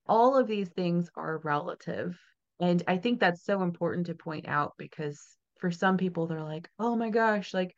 [0.07, 2.19] All of these things are relative.
[2.61, 5.21] And I think that's so important to point out because
[5.65, 7.75] for some people, they're like, oh my gosh, like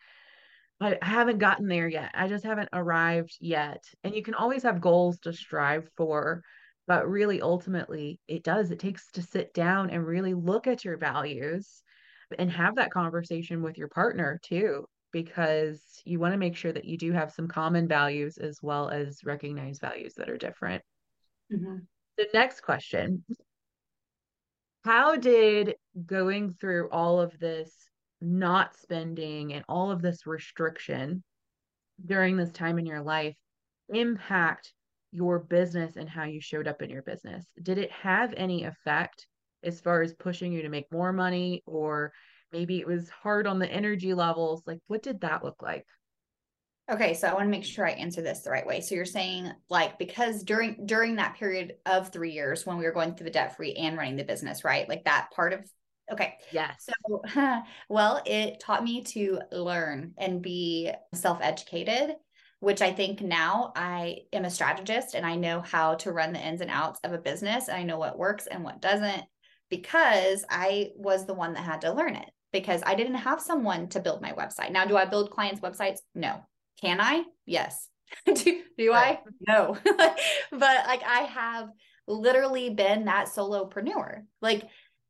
[0.80, 2.10] I haven't gotten there yet.
[2.14, 3.84] I just haven't arrived yet.
[4.02, 6.42] And you can always have goals to strive for,
[6.88, 8.72] but really ultimately it does.
[8.72, 11.84] It takes to sit down and really look at your values
[12.36, 16.86] and have that conversation with your partner too because you want to make sure that
[16.86, 20.82] you do have some common values as well as recognize values that are different.
[21.54, 21.76] Mm-hmm.
[22.18, 23.22] The next question
[24.84, 27.72] How did going through all of this
[28.20, 31.22] not spending and all of this restriction
[32.04, 33.36] during this time in your life
[33.88, 34.72] impact
[35.12, 37.46] your business and how you showed up in your business?
[37.62, 39.26] Did it have any effect
[39.62, 42.12] as far as pushing you to make more money or
[42.52, 44.62] maybe it was hard on the energy levels?
[44.66, 45.86] Like what did that look like?
[46.88, 48.80] Okay so i want to make sure i answer this the right way.
[48.80, 52.92] So you're saying like because during during that period of three years when we were
[52.92, 54.88] going through the debt free and running the business right?
[54.88, 55.68] Like that part of
[56.10, 57.22] okay yes so
[57.88, 62.14] well it taught me to learn and be self-educated
[62.60, 66.44] which I think now I am a strategist and I know how to run the
[66.44, 67.68] ins and outs of a business.
[67.68, 69.24] And I know what works and what doesn't
[69.70, 73.88] because I was the one that had to learn it because I didn't have someone
[73.90, 74.72] to build my website.
[74.72, 75.98] Now, do I build clients' websites?
[76.14, 76.40] No.
[76.80, 77.24] Can I?
[77.44, 77.88] Yes.
[78.26, 79.20] do, do I?
[79.46, 79.76] No.
[79.84, 81.68] but like I have
[82.06, 84.22] literally been that solopreneur.
[84.40, 84.62] Like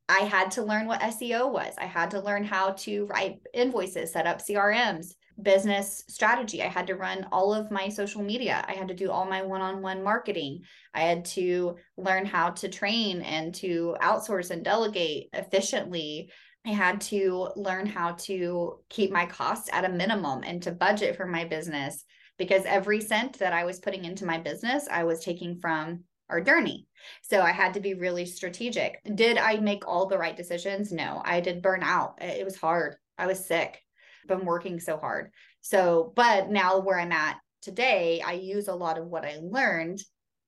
[0.09, 1.73] I had to learn what SEO was.
[1.77, 6.63] I had to learn how to write invoices, set up CRMs, business strategy.
[6.63, 8.63] I had to run all of my social media.
[8.67, 10.61] I had to do all my one on one marketing.
[10.93, 16.31] I had to learn how to train and to outsource and delegate efficiently.
[16.65, 21.15] I had to learn how to keep my costs at a minimum and to budget
[21.15, 22.03] for my business
[22.37, 26.41] because every cent that I was putting into my business, I was taking from our
[26.41, 26.87] journey.
[27.23, 28.99] So I had to be really strategic.
[29.15, 30.91] Did I make all the right decisions?
[30.91, 32.21] No, I did burn out.
[32.21, 32.95] It was hard.
[33.17, 33.81] I was sick
[34.27, 35.31] been working so hard.
[35.61, 39.99] So, but now where I'm at today, I use a lot of what I learned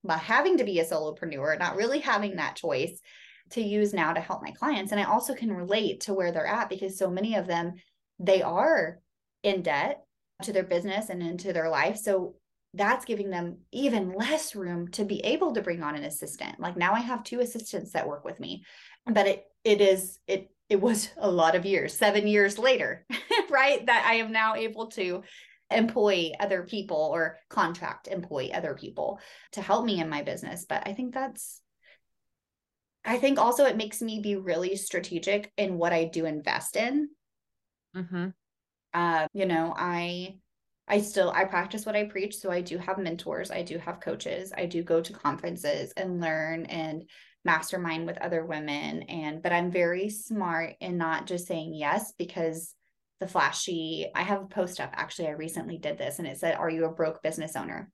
[0.03, 2.99] by having to be a solopreneur, not really having that choice
[3.51, 4.91] to use now to help my clients.
[4.91, 7.73] And I also can relate to where they're at because so many of them,
[8.19, 8.99] they are
[9.43, 10.03] in debt
[10.43, 11.97] to their business and into their life.
[11.97, 12.35] So
[12.73, 16.59] that's giving them even less room to be able to bring on an assistant.
[16.59, 18.63] Like now I have two assistants that work with me,
[19.05, 23.05] but it it is it it was a lot of years, 7 years later,
[23.49, 23.85] right?
[23.85, 25.23] That I am now able to
[25.71, 29.19] employ other people or contract employ other people
[29.51, 30.65] to help me in my business.
[30.67, 31.61] But I think that's
[33.05, 37.09] I think also it makes me be really strategic in what I do invest in.
[37.95, 38.27] Mm-hmm.
[38.93, 40.37] Uh, you know, I
[40.89, 42.35] I still I practice what I preach.
[42.37, 46.19] So I do have mentors, I do have coaches, I do go to conferences and
[46.19, 47.03] learn and
[47.45, 49.03] mastermind with other women.
[49.03, 52.73] And but I'm very smart in not just saying yes because
[53.19, 54.09] the flashy.
[54.15, 55.27] I have a post up actually.
[55.27, 57.91] I recently did this and it said, Are you a broke business owner?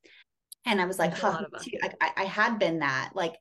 [0.66, 1.44] And I was like, huh,
[2.02, 3.12] I, I had been that.
[3.14, 3.36] Like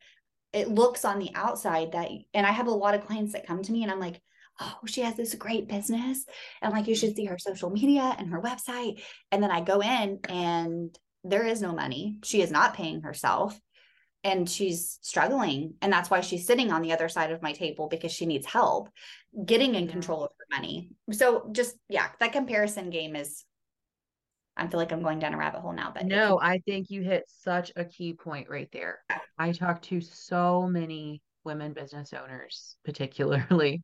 [0.52, 3.62] it looks on the outside that, and I have a lot of clients that come
[3.62, 4.20] to me and I'm like,
[4.60, 6.24] oh, she has this great business.
[6.62, 7.16] And like, you should mm-hmm.
[7.16, 9.02] see her social media and her website.
[9.30, 12.18] And then I go in and there is no money.
[12.24, 13.58] She is not paying herself
[14.22, 15.74] and she's struggling.
[15.82, 18.46] And that's why she's sitting on the other side of my table because she needs
[18.46, 18.88] help
[19.44, 20.90] getting in control of her money.
[21.12, 23.44] So just, yeah, that comparison game is
[24.56, 27.02] I feel like I'm going down a rabbit hole now, but no, I think you
[27.02, 29.00] hit such a key point right there.
[29.36, 33.82] I talk to so many women business owners, particularly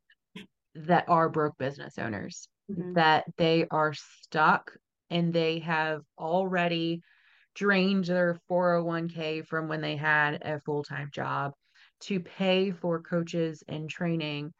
[0.74, 2.94] that are broke business owners, mm-hmm.
[2.94, 4.72] that they are stuck
[5.10, 7.02] and they have already
[7.54, 11.52] drained their 401k from when they had a full time job
[12.00, 14.52] to pay for coaches and training.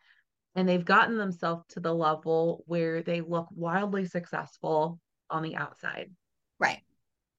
[0.56, 4.98] And they've gotten themselves to the level where they look wildly successful
[5.30, 6.10] on the outside.
[6.58, 6.80] Right.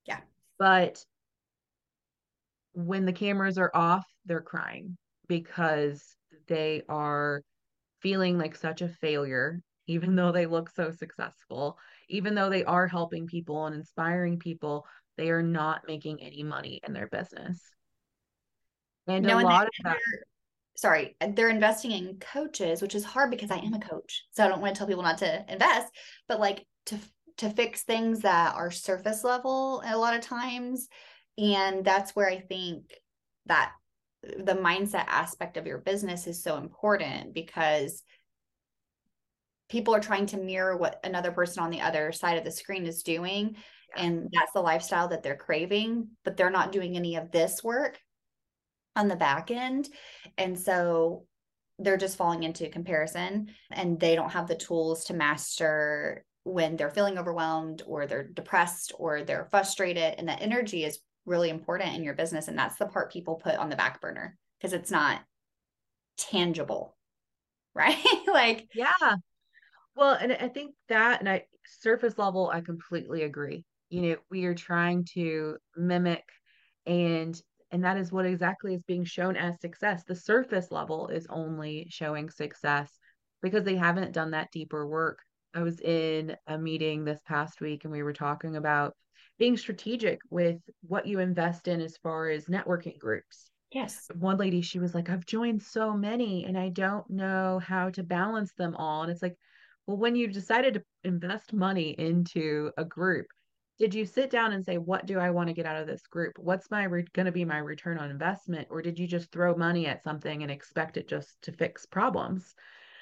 [0.05, 0.19] Yeah.
[0.57, 1.03] But
[2.73, 6.15] when the cameras are off, they're crying because
[6.47, 7.43] they are
[8.01, 11.77] feeling like such a failure, even though they look so successful,
[12.09, 14.85] even though they are helping people and inspiring people,
[15.17, 17.61] they are not making any money in their business.
[19.07, 19.97] And no, a lot of that
[20.75, 24.23] sorry, they're investing in coaches, which is hard because I am a coach.
[24.31, 25.93] So I don't want to tell people not to invest,
[26.27, 26.97] but like to
[27.37, 30.87] to fix things that are surface level a lot of times.
[31.37, 32.85] And that's where I think
[33.45, 33.71] that
[34.23, 38.03] the mindset aspect of your business is so important because
[39.69, 42.85] people are trying to mirror what another person on the other side of the screen
[42.85, 43.55] is doing.
[43.95, 47.99] And that's the lifestyle that they're craving, but they're not doing any of this work
[48.95, 49.89] on the back end.
[50.37, 51.25] And so
[51.79, 56.89] they're just falling into comparison and they don't have the tools to master when they're
[56.89, 62.03] feeling overwhelmed or they're depressed or they're frustrated and that energy is really important in
[62.03, 65.21] your business and that's the part people put on the back burner because it's not
[66.17, 66.95] tangible
[67.73, 67.97] right?
[68.27, 69.15] Like yeah.
[69.95, 73.65] Well and i think that and i surface level i completely agree.
[73.89, 76.23] You know we are trying to mimic
[76.85, 77.39] and
[77.71, 80.03] and that is what exactly is being shown as success.
[80.03, 82.89] The surface level is only showing success
[83.41, 85.19] because they haven't done that deeper work.
[85.53, 88.95] I was in a meeting this past week and we were talking about
[89.41, 93.49] being strategic with what you invest in as far as networking groups.
[93.71, 94.07] Yes.
[94.13, 98.03] One lady, she was like, I've joined so many and I don't know how to
[98.03, 99.01] balance them all.
[99.01, 99.33] And it's like,
[99.87, 103.25] well, when you decided to invest money into a group,
[103.79, 106.05] did you sit down and say, what do I want to get out of this
[106.05, 106.33] group?
[106.37, 108.67] What's my re- going to be my return on investment?
[108.69, 112.53] Or did you just throw money at something and expect it just to fix problems?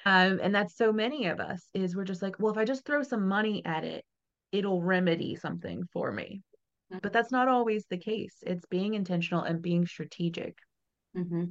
[0.06, 2.86] Um, and that's so many of us is we're just like, well, if I just
[2.86, 4.06] throw some money at it,
[4.52, 6.42] it'll remedy something for me.
[6.92, 6.98] Mm-hmm.
[7.02, 8.34] But that's not always the case.
[8.42, 10.56] It's being intentional and being strategic.
[11.16, 11.44] Mm-hmm.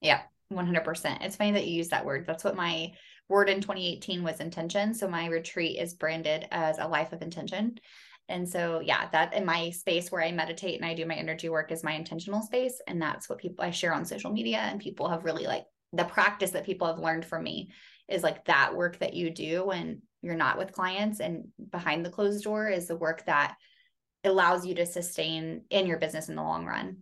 [0.00, 0.22] Yeah,
[0.52, 1.24] 100%.
[1.24, 2.26] It's funny that you use that word.
[2.26, 2.92] That's what my
[3.28, 4.94] word in 2018 was intention.
[4.94, 7.78] So my retreat is branded as a life of intention.
[8.30, 11.48] And so, yeah, that in my space where I meditate and I do my energy
[11.48, 12.80] work is my intentional space.
[12.86, 14.58] And that's what people I share on social media.
[14.58, 17.70] And people have really like the practice that people have learned from me
[18.06, 22.10] is like that work that you do when you're not with clients and behind the
[22.10, 23.56] closed door is the work that
[24.24, 26.98] allows you to sustain in your business in the long run.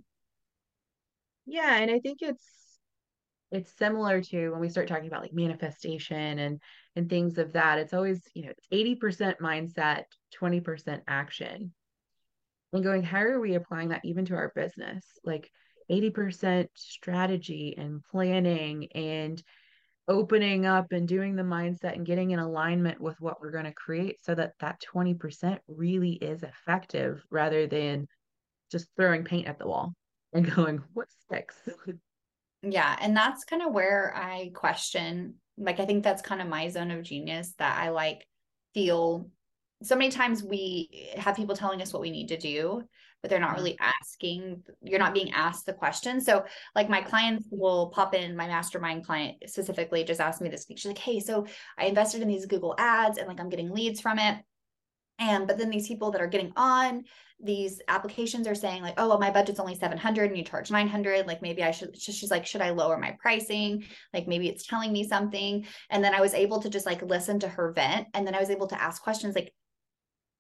[1.47, 2.45] Yeah, and I think it's
[3.53, 6.61] it's similar to when we start talking about like manifestation and
[6.97, 7.79] and things of that.
[7.79, 10.05] It's always, you know, it's 80% mindset,
[10.41, 11.73] 20% action.
[12.73, 15.05] And going, how are we applying that even to our business?
[15.25, 15.51] Like
[15.91, 19.43] 80% strategy and planning and
[20.09, 23.73] opening up and doing the mindset and getting in alignment with what we're going to
[23.73, 28.07] create so that that 20% really is effective rather than
[28.71, 29.95] just throwing paint at the wall
[30.33, 31.57] and going what sticks?
[32.63, 36.69] Yeah and that's kind of where i question like i think that's kind of my
[36.69, 38.27] zone of genius that i like
[38.75, 39.31] feel
[39.83, 42.83] so many times we have people telling us what we need to do
[43.23, 43.59] but they're not mm-hmm.
[43.59, 46.21] really asking you're not being asked the question.
[46.21, 46.45] So
[46.75, 50.79] like my clients will pop in my mastermind client specifically just asked me this week.
[50.79, 51.47] She's like hey so
[51.79, 54.39] i invested in these google ads and like i'm getting leads from it.
[55.19, 57.05] And but then these people that are getting on
[57.43, 61.27] these applications are saying like oh well my budget's only 700 and you charge 900
[61.27, 63.85] like maybe i should she's like should i lower my pricing?
[64.15, 65.67] Like maybe it's telling me something.
[65.91, 68.41] And then i was able to just like listen to her vent and then i
[68.41, 69.53] was able to ask questions like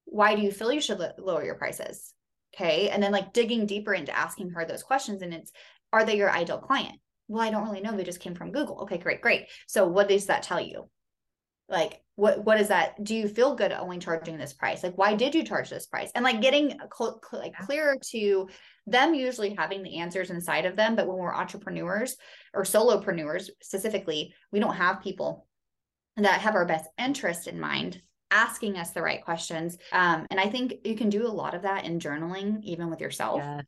[0.04, 2.14] why do you feel you should lower your prices
[2.56, 2.88] okay?
[2.88, 5.52] And then like digging deeper into asking her those questions and it's
[5.92, 6.98] are they your ideal client?
[7.28, 7.96] Well i don't really know.
[7.96, 8.82] They just came from google.
[8.82, 9.46] Okay great great.
[9.66, 10.88] So what does that tell you?
[11.68, 13.02] Like what what is that?
[13.02, 14.82] Do you feel good only charging this price?
[14.82, 16.10] Like why did you charge this price?
[16.14, 18.48] And like getting cl- cl- like clearer to
[18.86, 22.16] them usually having the answers inside of them but when we're entrepreneurs
[22.54, 25.46] or solopreneurs specifically we don't have people
[26.16, 28.00] that have our best interest in mind
[28.30, 31.62] asking us the right questions um, and i think you can do a lot of
[31.62, 33.64] that in journaling even with yourself yes.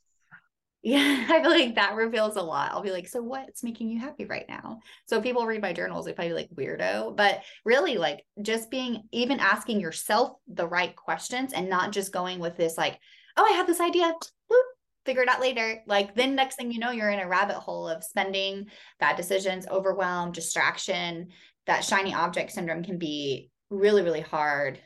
[0.81, 2.71] Yeah, I feel like that reveals a lot.
[2.71, 4.79] I'll be like, so what's making you happy right now?
[5.07, 9.39] So people read my journals, they probably like weirdo, but really like just being even
[9.39, 12.97] asking yourself the right questions and not just going with this like,
[13.35, 14.13] oh, I have this idea,
[14.47, 14.65] Whoop,
[15.05, 15.81] figure it out later.
[15.85, 18.67] Like then next thing you know, you're in a rabbit hole of spending,
[18.99, 21.29] bad decisions, overwhelm, distraction.
[21.65, 24.79] That shiny object syndrome can be really, really hard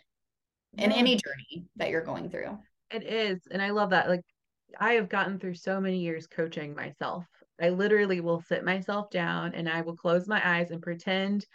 [0.77, 2.57] in any journey that you're going through.
[2.91, 3.41] It is.
[3.51, 4.09] And I love that.
[4.09, 4.23] Like
[4.79, 7.25] I have gotten through so many years coaching myself.
[7.61, 11.45] I literally will sit myself down and I will close my eyes and pretend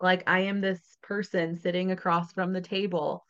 [0.00, 3.24] like I am this person sitting across from the table.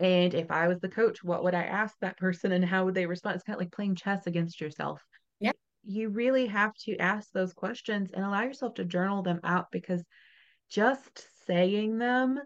[0.00, 2.94] And if I was the coach, what would I ask that person and how would
[2.94, 3.36] they respond?
[3.36, 5.00] It's kind of like playing chess against yourself.
[5.40, 5.52] Yeah.
[5.84, 10.02] You really have to ask those questions and allow yourself to journal them out because
[10.70, 12.40] just saying them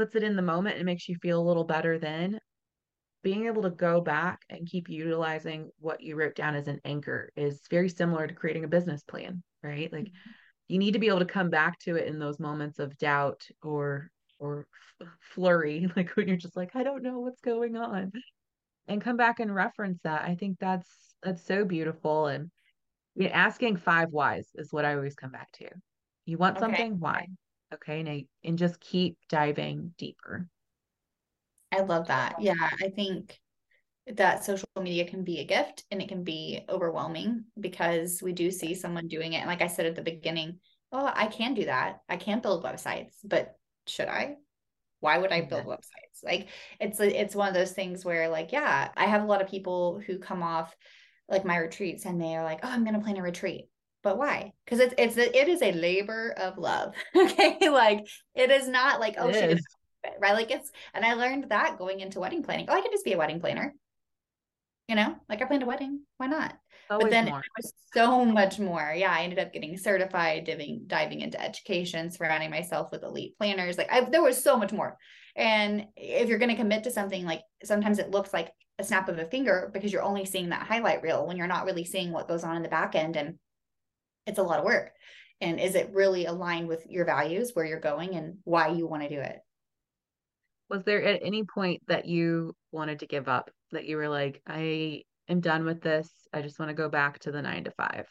[0.00, 2.40] puts it in the moment and makes you feel a little better then
[3.22, 7.30] being able to go back and keep utilizing what you wrote down as an anchor
[7.36, 9.92] is very similar to creating a business plan, right?
[9.92, 10.30] Like mm-hmm.
[10.68, 13.46] you need to be able to come back to it in those moments of doubt
[13.62, 14.66] or or
[15.20, 18.12] flurry, like when you're just like, I don't know what's going on.
[18.88, 20.22] And come back and reference that.
[20.22, 20.88] I think that's
[21.22, 22.26] that's so beautiful.
[22.26, 22.50] And
[23.14, 25.68] you know, asking five whys is what I always come back to.
[26.24, 26.64] You want okay.
[26.64, 26.98] something?
[26.98, 27.26] Why?
[27.74, 28.00] Okay.
[28.00, 30.48] And, and just keep diving deeper.
[31.72, 32.36] I love that.
[32.38, 33.38] Um, yeah, I think
[34.14, 38.50] that social media can be a gift and it can be overwhelming because we do
[38.50, 39.38] see someone doing it.
[39.38, 40.58] And like I said at the beginning,
[40.92, 42.00] oh, I can do that.
[42.08, 43.54] I can build websites, but
[43.86, 44.36] should I?
[44.98, 46.24] Why would I build websites?
[46.24, 46.48] Like
[46.78, 50.00] it's it's one of those things where like, yeah, I have a lot of people
[50.04, 50.76] who come off
[51.28, 53.68] like my retreats and they are like, oh, I'm gonna plan a retreat.
[54.02, 54.52] But why?
[54.64, 56.94] Because it's it's a, it is a labor of love.
[57.16, 59.58] okay, like it is not like oh, she
[60.20, 60.34] right?
[60.34, 62.66] Like it's, and I learned that going into wedding planning.
[62.68, 63.74] Oh, I could just be a wedding planner.
[64.88, 66.00] You know, like I planned a wedding.
[66.16, 66.54] Why not?
[66.90, 67.38] Always but then more.
[67.38, 68.92] it was so much more.
[68.96, 73.78] Yeah, I ended up getting certified, diving diving into education, surrounding myself with elite planners.
[73.78, 74.96] Like I, there was so much more.
[75.36, 79.08] And if you're going to commit to something, like sometimes it looks like a snap
[79.08, 82.10] of a finger because you're only seeing that highlight reel when you're not really seeing
[82.10, 83.38] what goes on in the back end, and
[84.30, 84.92] it's a lot of work.
[85.42, 89.02] And is it really aligned with your values, where you're going, and why you want
[89.02, 89.40] to do it?
[90.70, 94.40] was there at any point that you wanted to give up that you were like
[94.46, 97.70] i am done with this i just want to go back to the nine to
[97.72, 98.06] five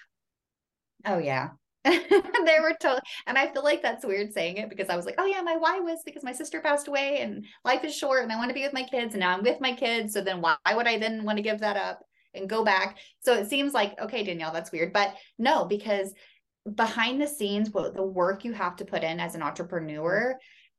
[1.06, 1.50] oh yeah
[1.86, 5.16] they were told and i feel like that's weird saying it because i was like
[5.18, 8.32] oh yeah my why was because my sister passed away and life is short and
[8.32, 10.42] i want to be with my kids and now i'm with my kids so then
[10.42, 12.02] why would i then want to give that up
[12.34, 16.14] and go back so it seems like okay danielle that's weird but no because
[16.76, 20.36] behind the scenes what the work you have to put in as an entrepreneur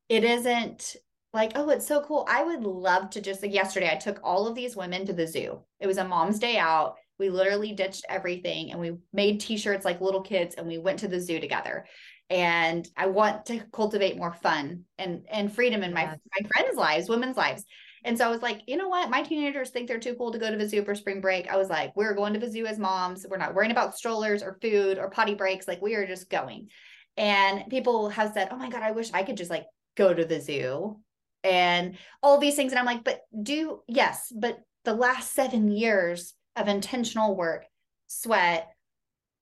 [0.08, 0.96] it isn't
[1.32, 2.26] like, oh, it's so cool.
[2.28, 5.26] I would love to just like yesterday, I took all of these women to the
[5.26, 5.60] zoo.
[5.78, 6.96] It was a mom's day out.
[7.18, 11.08] We literally ditched everything and we made t-shirts like little kids and we went to
[11.08, 11.86] the zoo together.
[12.28, 16.18] And I want to cultivate more fun and and freedom in my yes.
[16.40, 17.64] my friends' lives, women's lives.
[18.04, 19.10] And so I was like, you know what?
[19.10, 21.50] My teenagers think they're too cool to go to the zoo for spring break.
[21.50, 23.26] I was like, we're going to the zoo as moms.
[23.28, 25.68] We're not worrying about strollers or food or potty breaks.
[25.68, 26.68] Like we are just going.
[27.16, 30.24] And people have said, oh my God, I wish I could just like go to
[30.24, 30.98] the zoo
[31.44, 32.72] and all these things.
[32.72, 37.66] And I'm like, but do, yes, but the last seven years of intentional work,
[38.06, 38.68] sweat,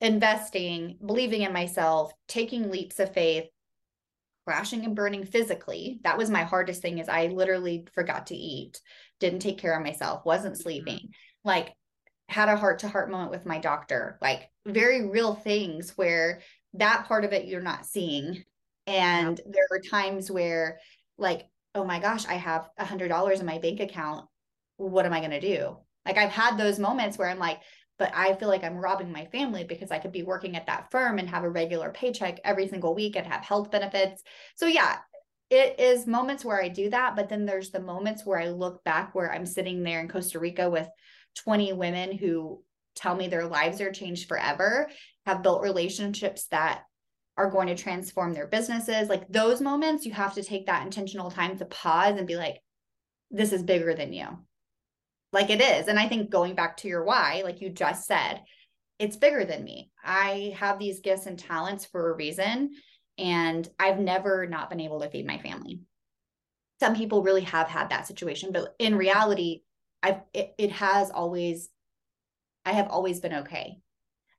[0.00, 3.44] investing, believing in myself, taking leaps of faith,
[4.48, 6.00] crashing and burning physically.
[6.04, 8.80] That was my hardest thing is I literally forgot to eat,
[9.20, 10.62] didn't take care of myself, wasn't mm-hmm.
[10.62, 11.10] sleeping.
[11.44, 11.74] Like
[12.30, 16.40] had a heart to heart moment with my doctor, like very real things where
[16.74, 18.42] that part of it you're not seeing.
[18.86, 20.78] And there were times where
[21.18, 24.26] like oh my gosh, I have a hundred dollars in my bank account.
[24.78, 25.76] What am I going to do?
[26.06, 27.60] Like I've had those moments where I'm like,
[27.98, 30.90] but I feel like I'm robbing my family because I could be working at that
[30.90, 34.22] firm and have a regular paycheck every single week and have health benefits.
[34.56, 34.98] So yeah,
[35.50, 38.84] it is moments where I do that, but then there's the moments where I look
[38.84, 40.88] back where I'm sitting there in Costa Rica with
[41.36, 42.62] 20 women who
[42.94, 44.90] tell me their lives are changed forever,
[45.26, 46.82] have built relationships that
[47.36, 49.08] are going to transform their businesses.
[49.08, 52.56] Like those moments, you have to take that intentional time to pause and be like,
[53.30, 54.26] this is bigger than you.
[55.32, 55.88] Like it is.
[55.88, 58.42] And I think going back to your why, like you just said,
[58.98, 59.90] it's bigger than me.
[60.02, 62.70] I have these gifts and talents for a reason.
[63.16, 65.80] And I've never not been able to feed my family.
[66.80, 69.62] Some people really have had that situation, but in reality,
[70.02, 71.68] I've it, it has always
[72.64, 73.78] I have always been okay.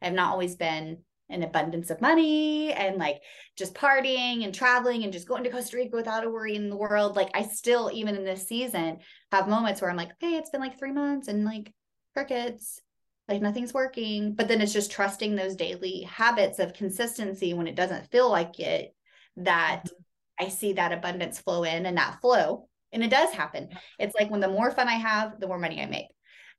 [0.01, 0.99] I've not always been
[1.29, 3.21] an abundance of money and like
[3.55, 6.75] just partying and traveling and just going to Costa Rica without a worry in the
[6.75, 7.15] world.
[7.15, 8.99] Like I still, even in this season,
[9.31, 11.71] have moments where I'm like, okay, it's been like three months and like
[12.15, 12.81] crickets,
[13.27, 14.33] like nothing's working.
[14.33, 18.59] But then it's just trusting those daily habits of consistency when it doesn't feel like
[18.59, 18.95] it,
[19.37, 20.45] that mm-hmm.
[20.45, 22.67] I see that abundance flow in and that flow.
[22.91, 23.69] And it does happen.
[23.99, 26.07] It's like when the more fun I have, the more money I make.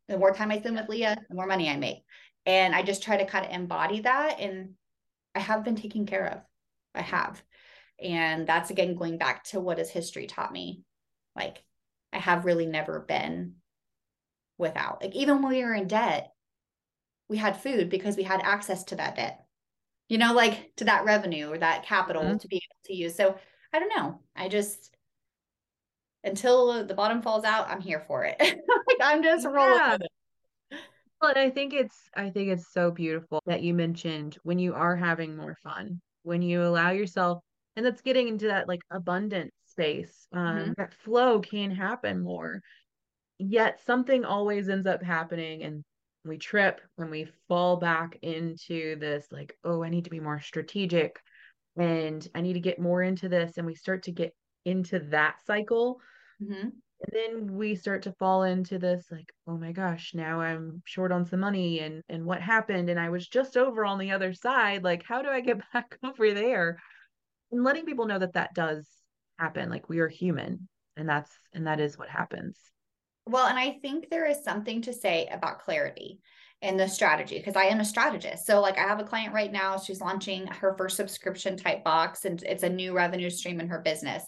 [0.09, 1.99] The more time I spend with Leah, the more money I make.
[2.51, 4.41] And I just try to kind of embody that.
[4.41, 4.71] And
[5.37, 6.41] I have been taken care of.
[6.97, 7.41] I have.
[8.03, 10.83] And that's again going back to what has history taught me.
[11.37, 11.63] Like,
[12.13, 13.55] I have really never been
[14.59, 15.01] without.
[15.01, 16.33] Like, even when we were in debt,
[17.29, 19.45] we had food because we had access to that debt,
[20.09, 22.39] you know, like to that revenue or that capital mm-hmm.
[22.39, 23.15] to be able to use.
[23.15, 23.39] So
[23.73, 24.19] I don't know.
[24.35, 24.93] I just,
[26.25, 28.37] until the bottom falls out, I'm here for it.
[28.41, 29.77] like I'm just rolling.
[29.77, 29.99] Yeah.
[31.21, 34.97] Well, I think it's I think it's so beautiful that you mentioned when you are
[34.97, 37.43] having more fun, when you allow yourself,
[37.77, 40.27] and that's getting into that like abundant space.
[40.33, 40.73] Um, mm-hmm.
[40.79, 42.63] That flow can happen more.
[43.39, 45.85] Yet something always ends up happening, and
[46.25, 50.41] we trip and we fall back into this like, oh, I need to be more
[50.41, 51.21] strategic,
[51.77, 55.37] and I need to get more into this, and we start to get into that
[55.45, 56.01] cycle.
[56.43, 56.69] Mm-hmm
[57.03, 61.13] and then we start to fall into this like oh my gosh now i'm short
[61.13, 62.91] on some money and and what happened?
[62.91, 65.99] And i was just over on the other side like how do i get back
[66.05, 66.79] over there?
[67.53, 68.87] And letting people know that that does
[69.39, 72.59] happen like we are human and that's and that is what happens.
[73.27, 76.21] Well and i think there is something to say about clarity
[76.63, 78.47] in the strategy because I am a strategist.
[78.47, 82.27] So like I have a client right now, she's launching her first subscription type box
[82.27, 84.25] and it's a new revenue stream in her business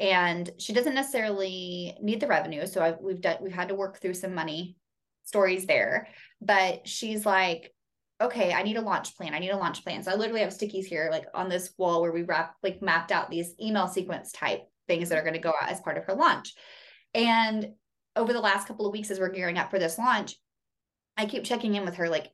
[0.00, 2.66] and she doesn't necessarily need the revenue.
[2.66, 4.76] So I've, we've done we've had to work through some money
[5.24, 6.08] stories there.
[6.40, 7.72] But she's like
[8.22, 9.34] okay i need a launch plan.
[9.34, 10.02] I need a launch plan.
[10.02, 13.12] So i literally have stickies here like on this wall where we wrap like mapped
[13.12, 16.04] out these email sequence type things that are going to go out as part of
[16.04, 16.54] her launch.
[17.14, 17.68] And
[18.16, 20.36] over the last couple of weeks as we're gearing up for this launch
[21.16, 22.28] i keep checking in with her like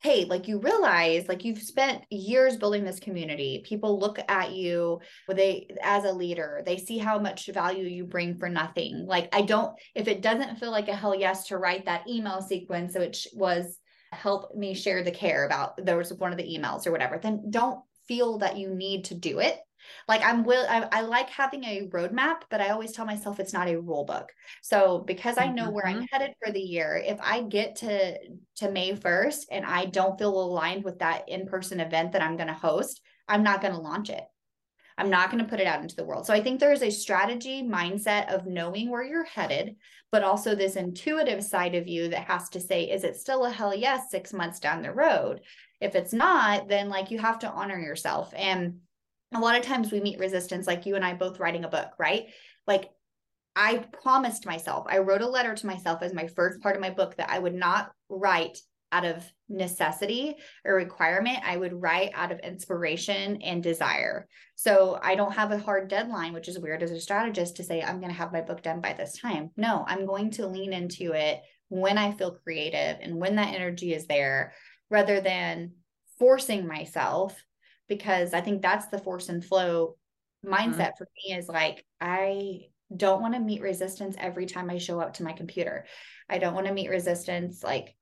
[0.00, 3.62] hey like you realize like you've spent years building this community.
[3.66, 6.62] People look at you they as a leader.
[6.64, 9.06] They see how much value you bring for nothing.
[9.06, 12.40] Like i don't if it doesn't feel like a hell yes to write that email
[12.40, 13.78] sequence which was
[14.12, 17.50] help me share the care about there was one of the emails or whatever then
[17.50, 19.58] don't feel that you need to do it
[20.06, 23.52] like I'm will I, I like having a roadmap, but I always tell myself it's
[23.52, 24.30] not a rule book.
[24.62, 25.72] So because I know mm-hmm.
[25.72, 26.04] where I'm mm-hmm.
[26.10, 28.18] headed for the year, if I get to
[28.56, 32.48] to May 1st and I don't feel aligned with that in-person event that I'm going
[32.48, 34.24] to host, I'm not going to launch it.
[34.98, 36.26] I'm not going to put it out into the world.
[36.26, 39.76] So I think there is a strategy mindset of knowing where you're headed,
[40.10, 43.50] but also this intuitive side of you that has to say, is it still a
[43.50, 45.40] hell yes six months down the road?
[45.80, 48.34] If it's not, then like you have to honor yourself.
[48.36, 48.80] And
[49.34, 51.90] a lot of times we meet resistance like you and I both writing a book,
[51.98, 52.26] right?
[52.66, 52.90] Like
[53.54, 56.90] I promised myself, I wrote a letter to myself as my first part of my
[56.90, 58.58] book that I would not write
[58.90, 61.38] out of necessity or requirement.
[61.44, 64.26] I would write out of inspiration and desire.
[64.54, 67.82] So I don't have a hard deadline, which is weird as a strategist to say,
[67.82, 69.50] I'm going to have my book done by this time.
[69.56, 73.92] No, I'm going to lean into it when I feel creative and when that energy
[73.92, 74.54] is there
[74.88, 75.72] rather than
[76.18, 77.36] forcing myself
[77.88, 79.96] because I think that's the force and flow
[80.44, 80.54] mm-hmm.
[80.54, 85.00] mindset for me is like, I don't want to meet resistance every time I show
[85.00, 85.86] up to my computer.
[86.28, 87.94] I don't want to meet resistance like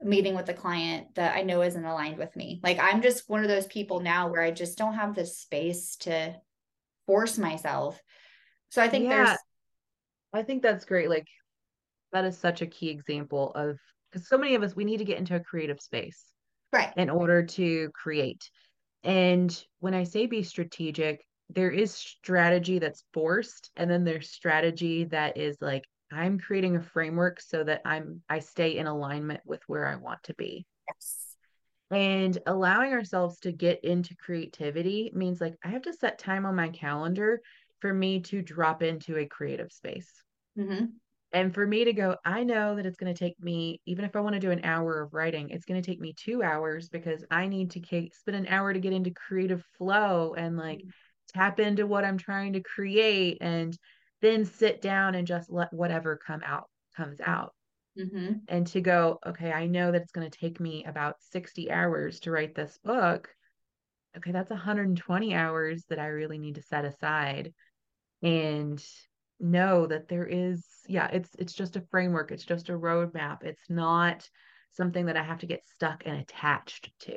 [0.00, 2.60] meeting with a client that I know isn't aligned with me.
[2.62, 5.96] Like I'm just one of those people now where I just don't have the space
[5.96, 6.36] to
[7.06, 8.00] force myself.
[8.68, 9.24] So I think yeah.
[9.24, 9.38] there's
[10.32, 11.08] I think that's great.
[11.08, 11.26] Like
[12.12, 13.78] that is such a key example of
[14.10, 16.22] because so many of us we need to get into a creative space.
[16.72, 16.92] Right.
[16.96, 18.48] In order to create.
[19.04, 25.04] And when I say be strategic, there is strategy that's forced and then there's strategy
[25.04, 29.62] that is like I'm creating a framework so that I'm I stay in alignment with
[29.66, 30.66] where I want to be.
[30.88, 31.36] Yes.
[31.90, 36.54] And allowing ourselves to get into creativity means like I have to set time on
[36.54, 37.40] my calendar
[37.80, 40.12] for me to drop into a creative space.
[40.58, 40.86] Mm-hmm.
[41.32, 44.16] And for me to go, I know that it's going to take me, even if
[44.16, 46.88] I want to do an hour of writing, it's going to take me two hours
[46.88, 51.38] because I need to spend an hour to get into creative flow and like mm-hmm.
[51.38, 53.76] tap into what I'm trying to create and
[54.22, 57.54] then sit down and just let whatever come out comes out.
[57.98, 58.34] Mm-hmm.
[58.48, 62.20] And to go, okay, I know that it's going to take me about 60 hours
[62.20, 63.28] to write this book.
[64.16, 67.52] Okay, that's 120 hours that I really need to set aside
[68.22, 68.82] and
[69.40, 73.68] know that there is yeah it's it's just a framework it's just a roadmap it's
[73.68, 74.28] not
[74.72, 77.16] something that i have to get stuck and attached to.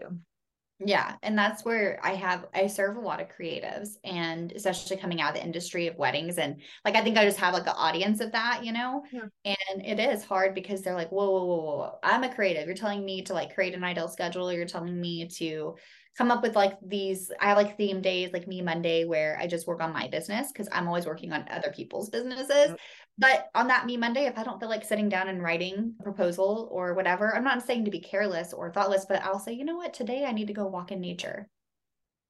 [0.83, 5.21] Yeah and that's where i have i serve a lot of creatives and especially coming
[5.21, 7.73] out of the industry of weddings and like i think i just have like an
[7.75, 9.03] audience of that you know?
[9.11, 9.25] Yeah.
[9.45, 12.65] and it is hard because they're like whoa, whoa whoa whoa i'm a creative.
[12.65, 14.51] You're telling me to like create an ideal schedule.
[14.51, 15.75] You're telling me to
[16.17, 19.67] come up with like these i like theme days like me monday where i just
[19.67, 22.49] work on my business because i'm always working on other people's businesses.
[22.49, 22.75] Mm-hmm.
[23.17, 26.03] But on that me monday if i don't feel like sitting down and writing a
[26.03, 29.65] proposal or whatever i'm not saying to be careless or thoughtless but i'll say you
[29.65, 29.93] know what?
[29.93, 31.47] Today i need to go walk in nature.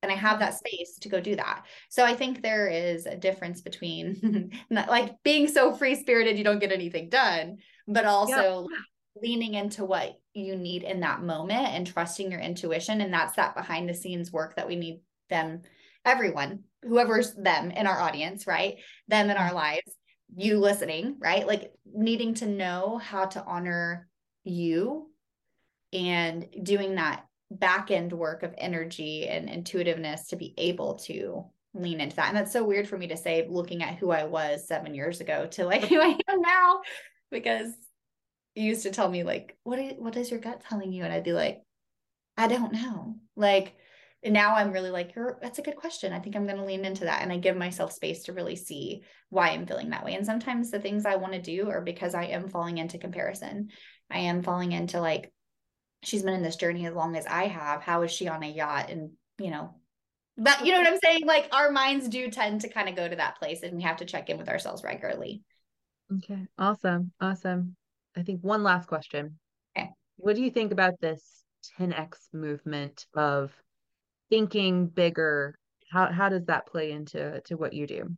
[0.04, 0.68] And I have that mm-hmm.
[0.68, 1.64] space to go do that.
[1.90, 6.44] So I think there is a difference between not, like being so free spirited you
[6.44, 7.58] don't get anything done,
[7.88, 8.80] but also yep
[9.16, 13.02] leaning into what you need in that moment and trusting your intuition.
[13.02, 15.62] And that's that behind the scenes work that we need them
[16.04, 18.78] everyone whoever's them in our audience right?
[19.08, 19.96] Them in our lives
[20.36, 21.46] you listening right?
[21.46, 24.08] Like needing to know how to honor
[24.44, 25.12] you
[25.94, 32.02] and doing that back end work of energy and intuitiveness to be able to lean
[32.02, 32.30] into that.
[32.30, 35.22] And that's so weird for me to say looking at who i was seven years
[35.22, 36.82] ago to like who i am now
[37.30, 37.72] because
[38.56, 41.04] used to tell me like, what is, what is your gut telling you?
[41.04, 41.62] And I'd be like,
[42.38, 43.16] I don't know.
[43.36, 43.76] Like
[44.24, 46.14] now I'm really like, that's a good question.
[46.14, 47.22] I think I'm going to lean into that.
[47.22, 50.14] And I give myself space to really see why I'm feeling that way.
[50.14, 53.70] And sometimes the things I want to do are because I am falling into comparison.
[54.10, 55.32] I am falling into like,
[56.04, 57.82] she's been in this journey as long as I have.
[57.82, 58.90] How is she on a yacht?
[58.90, 59.76] And, you know,
[60.38, 61.26] but you know what I'm saying?
[61.26, 63.98] Like our minds do tend to kind of go to that place and we have
[63.98, 65.44] to check in with ourselves regularly.
[66.18, 66.48] Okay.
[66.58, 67.12] Awesome.
[67.20, 67.76] Awesome.
[68.16, 69.40] I think one last question.
[69.78, 69.90] Okay.
[70.18, 71.24] What do you think about this
[71.80, 73.52] 10x movement of
[74.30, 75.56] thinking bigger?
[75.92, 78.16] How how does that play into to what you do?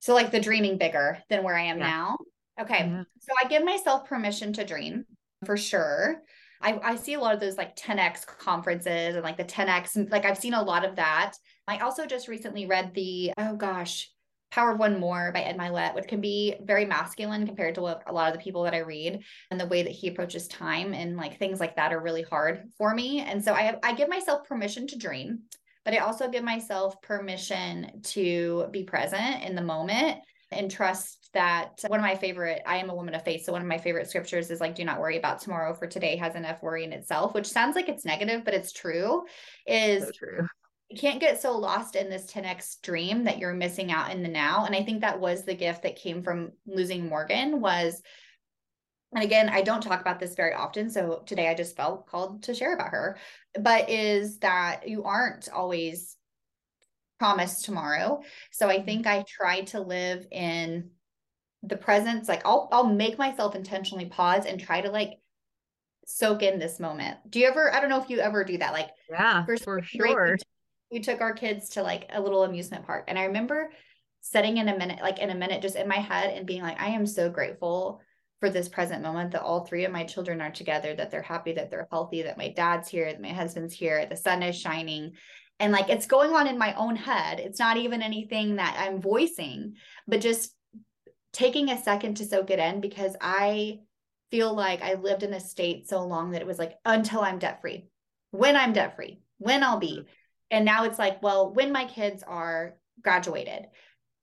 [0.00, 1.86] So like the dreaming bigger than where I am yeah.
[1.86, 2.16] now.
[2.60, 2.86] Okay.
[2.86, 3.04] Yeah.
[3.20, 5.04] So I give myself permission to dream
[5.44, 6.22] for sure.
[6.60, 10.24] I, I see a lot of those like 10x conferences and like the 10x like
[10.24, 11.34] I've seen a lot of that.
[11.66, 14.11] I also just recently read the oh gosh,
[14.52, 18.02] Power of One More by Ed Mylett, which can be very masculine compared to what
[18.06, 20.92] a lot of the people that I read and the way that he approaches time
[20.92, 23.20] and like things like that are really hard for me.
[23.20, 25.40] And so I have, I give myself permission to dream,
[25.86, 30.18] but I also give myself permission to be present in the moment
[30.50, 33.62] and trust that one of my favorite i am a woman of faith so one
[33.62, 36.62] of my favorite scriptures is like do not worry about tomorrow for today has enough
[36.62, 39.22] worry in itself which sounds like it's negative but it's true
[39.66, 40.46] is so true
[40.92, 44.28] you can't get so lost in this 10x dream that you're missing out in the
[44.28, 44.66] now.
[44.66, 48.02] And i think that was the gift that came from losing morgan was
[49.14, 52.42] and again i don't talk about this very often so today i just felt called
[52.44, 53.18] to share about her
[53.60, 56.16] but is that you aren't always
[57.18, 58.20] promised tomorrow.
[58.50, 60.90] So i think i try to live in
[61.62, 65.20] the presence like i'll i'll make myself intentionally pause and try to like
[66.04, 67.18] soak in this moment.
[67.30, 69.82] Do you ever i don't know if you ever do that like yeah for, for
[69.82, 70.36] sure
[70.92, 73.70] we took our kids to like a little amusement park and i remember
[74.20, 76.80] sitting in a minute like in a minute just in my head and being like
[76.80, 78.00] i am so grateful
[78.42, 81.52] for this present moment that all three of my children are together that they're happy
[81.52, 85.12] that they're healthy that my dad's here that my husband's here the sun is shining.
[85.60, 87.38] And like it's going on in my own head.
[87.38, 89.74] It's not even anything that i'm voicing
[90.08, 90.56] but just
[91.32, 93.78] taking a second to soak it in because i
[94.32, 97.38] feel like i lived in a state so long that it was like until i'm
[97.38, 97.86] debt free
[98.32, 100.08] when i'm debt free when i'll be mm-hmm.
[100.52, 103.66] And now it's like well when my kids are graduated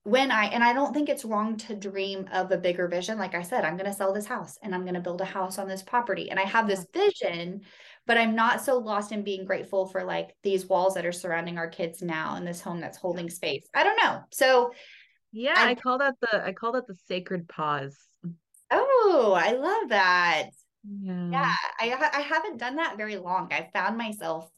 [0.04, 3.18] when i and i don't think it's wrong to dream of a bigger vision.
[3.18, 5.26] Like i said i'm going to sell this house and i'm going to build a
[5.26, 6.30] house on this property.
[6.30, 7.62] And i have this vision
[8.08, 11.58] but i'm not so lost in being grateful for like these walls that are surrounding
[11.58, 13.68] our kids now and this home that's holding space.
[13.74, 14.22] I don't know.
[14.32, 14.72] So
[15.32, 17.98] yeah i, I call that the i call that the sacred pause.
[18.72, 20.50] Oh i love that.
[20.90, 21.30] Yeah.
[21.32, 23.50] Yeah I, I haven't done that very long.
[23.52, 24.50] I found myself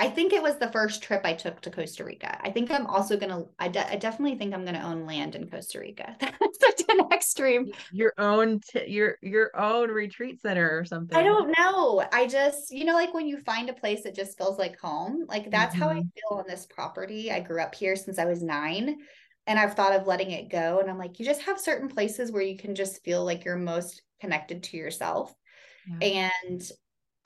[0.00, 2.38] I think it was the first trip I took to Costa Rica.
[2.40, 5.06] I think I'm also going to, I, de- I, definitely think I'm going to own
[5.06, 6.16] land in Costa Rica.
[6.20, 7.72] That's such an extreme.
[7.90, 11.18] Your own, t- your, your own retreat center or something.
[11.18, 12.04] I don't know.
[12.12, 15.24] I just, you know, like when you find a place that just feels like home,
[15.28, 15.82] like that's mm-hmm.
[15.82, 16.08] how I mm-hmm.
[16.14, 17.32] feel on this property.
[17.32, 18.98] I grew up here since I was nine
[19.48, 20.78] and I've thought of letting it go.
[20.78, 23.56] And I'm like, you just have certain places where you can just feel like you're
[23.56, 25.34] most connected to yourself.
[26.00, 26.28] Yeah.
[26.50, 26.70] And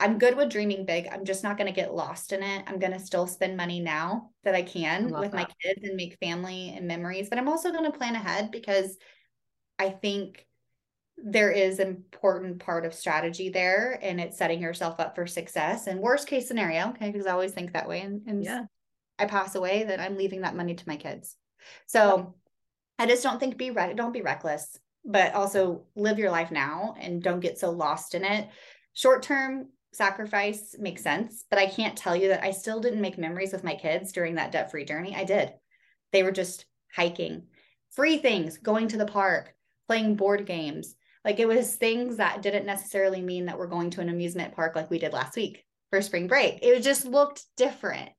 [0.03, 1.07] I'm good with dreaming big.
[1.09, 2.65] I'm just not going to get lost in it.
[2.67, 5.37] I'm going to still spend money now that I can I with that.
[5.37, 7.29] my kids and make family and memories.
[7.29, 8.97] But I'm also going to plan ahead because
[9.79, 10.45] I think
[11.15, 15.87] there is an important part of strategy there and it's setting yourself up for success
[15.87, 16.89] and worst case scenario.
[16.89, 17.09] Okay.
[17.09, 18.01] Because I always think that way.
[18.01, 18.63] And, and yeah.
[19.17, 21.37] I pass away that I'm leaving that money to my kids.
[21.87, 22.35] So
[22.99, 26.93] I just don't think be re- don't be reckless, but also live your life now
[26.99, 28.49] and don't get so lost in it.
[28.91, 33.17] Short term sacrifice makes sense, but I can't tell you that I still didn't make
[33.17, 35.15] memories with my kids during that debt free journey.
[35.15, 35.53] I did.
[36.11, 36.65] They were just
[36.95, 37.47] hiking,
[37.91, 39.53] free things, going to the park,
[39.87, 40.95] playing board games.
[41.25, 44.75] Like it was things that didn't necessarily mean that we're going to an amusement park
[44.75, 46.59] like we did last week for spring break.
[46.61, 48.09] It just looked different.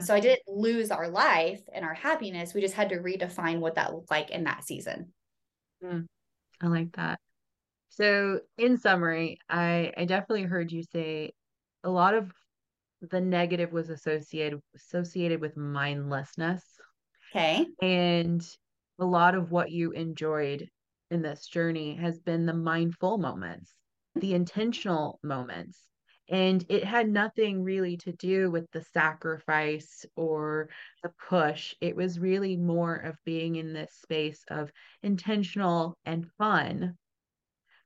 [0.00, 2.54] So I didn't lose our life and our happiness.
[2.54, 5.12] We just had to redefine what that looked like in that season.
[5.84, 6.06] Mm,
[6.60, 7.20] I like that.
[7.90, 11.32] So, in summary, I I definitely heard you say
[11.84, 12.32] a lot of
[13.00, 16.64] the negative was associated associated with mindlessness.
[17.34, 17.66] Okay.
[17.80, 18.42] And
[18.98, 20.68] a lot of what you enjoyed
[21.10, 23.74] in this journey has been the mindful moments,
[24.14, 24.36] the mm-hmm.
[24.36, 25.78] intentional moments.
[26.28, 30.68] And it had nothing really to do with the sacrifice or
[31.02, 31.74] the push.
[31.80, 34.70] It was really more of being in this space of
[35.02, 36.96] intentional and fun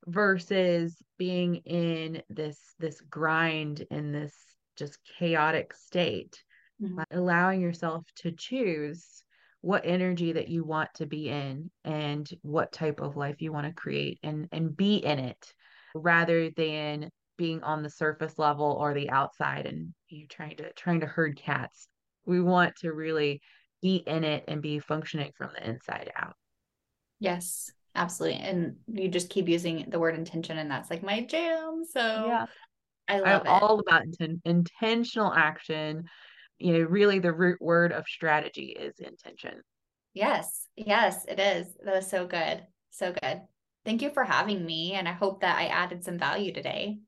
[0.06, 4.34] versus being in this this grind in this
[4.76, 6.42] just chaotic state.
[6.82, 7.02] Mm-hmm.
[7.12, 9.22] allowing yourself to choose
[9.60, 13.64] what energy that you want to be in and what type of life you want
[13.64, 15.54] to create and and be in it
[15.94, 20.98] rather than being on the surface level or the outside and you trying to trying
[21.00, 21.86] to herd cats.
[22.26, 23.40] We want to really
[23.80, 26.34] be in it and be functioning from the inside out.
[27.20, 31.82] Yes absolutely and you just keep using the word intention and that's like my jam
[31.88, 32.46] so yeah.
[33.06, 33.62] I love I'm it.
[33.62, 36.04] all about inten- intentional action
[36.58, 39.60] you know really the root word of strategy is intention.
[40.12, 43.42] Yes yes it is that was so good so good.
[43.84, 46.98] Thank you for having me and i hope that i added some value today.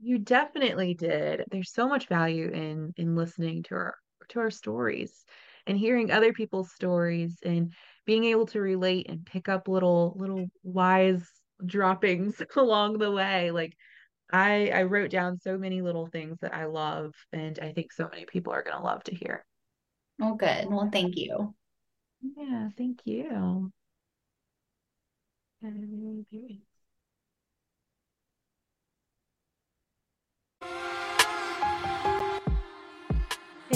[0.00, 3.94] You definitely did there's so much value in in listening to our
[4.30, 5.24] to our stories
[5.66, 7.72] and hearing other people's stories and
[8.10, 11.24] being able to relate and pick up little little wise
[11.64, 13.72] droppings along the way like
[14.32, 18.08] i i wrote down so many little things that i love and i think so
[18.10, 19.46] many people are going to love to hear.
[20.20, 20.66] Oh good.
[20.66, 21.54] Well thank you.
[22.36, 23.70] Yeah thank you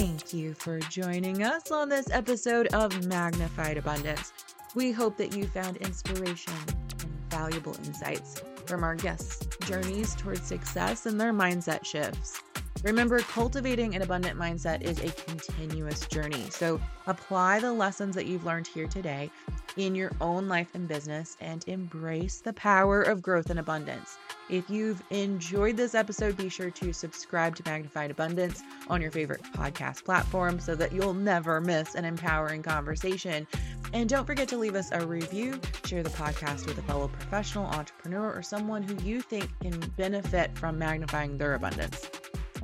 [0.04, 4.34] Thank you for joining us on this episode of Magnified Abundance.
[4.74, 6.52] We hope that you found inspiration
[7.00, 12.38] and valuable insights from our guests' journeys towards success and their mindset shifts.
[12.84, 16.50] Remember, cultivating an abundant mindset is a continuous journey.
[16.50, 19.30] So apply the lessons that you've learned here today
[19.78, 24.18] in your own life and business and embrace the power of growth and abundance.
[24.50, 29.42] If you've enjoyed this episode, be sure to subscribe to Magnified Abundance on your favorite
[29.54, 33.46] podcast platform so that you'll never miss an empowering conversation.
[33.94, 37.64] And don't forget to leave us a review, share the podcast with a fellow professional
[37.64, 42.10] entrepreneur or someone who you think can benefit from magnifying their abundance.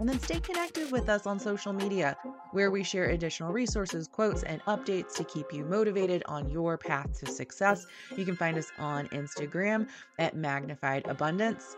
[0.00, 2.16] And then stay connected with us on social media,
[2.52, 7.06] where we share additional resources, quotes, and updates to keep you motivated on your path
[7.20, 7.86] to success.
[8.16, 9.86] You can find us on Instagram
[10.18, 11.76] at Magnified Abundance.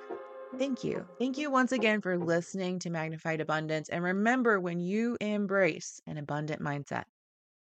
[0.56, 1.04] Thank you.
[1.18, 3.88] Thank you once again for listening to Magnified Abundance.
[3.88, 7.04] And remember, when you embrace an abundant mindset,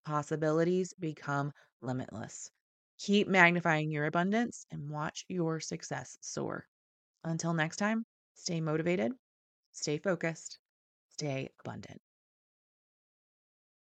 [0.04, 2.50] possibilities become limitless.
[2.98, 6.66] Keep magnifying your abundance and watch your success soar.
[7.24, 8.04] Until next time,
[8.34, 9.12] stay motivated
[9.72, 10.58] Stay focused,
[11.10, 12.00] stay abundant.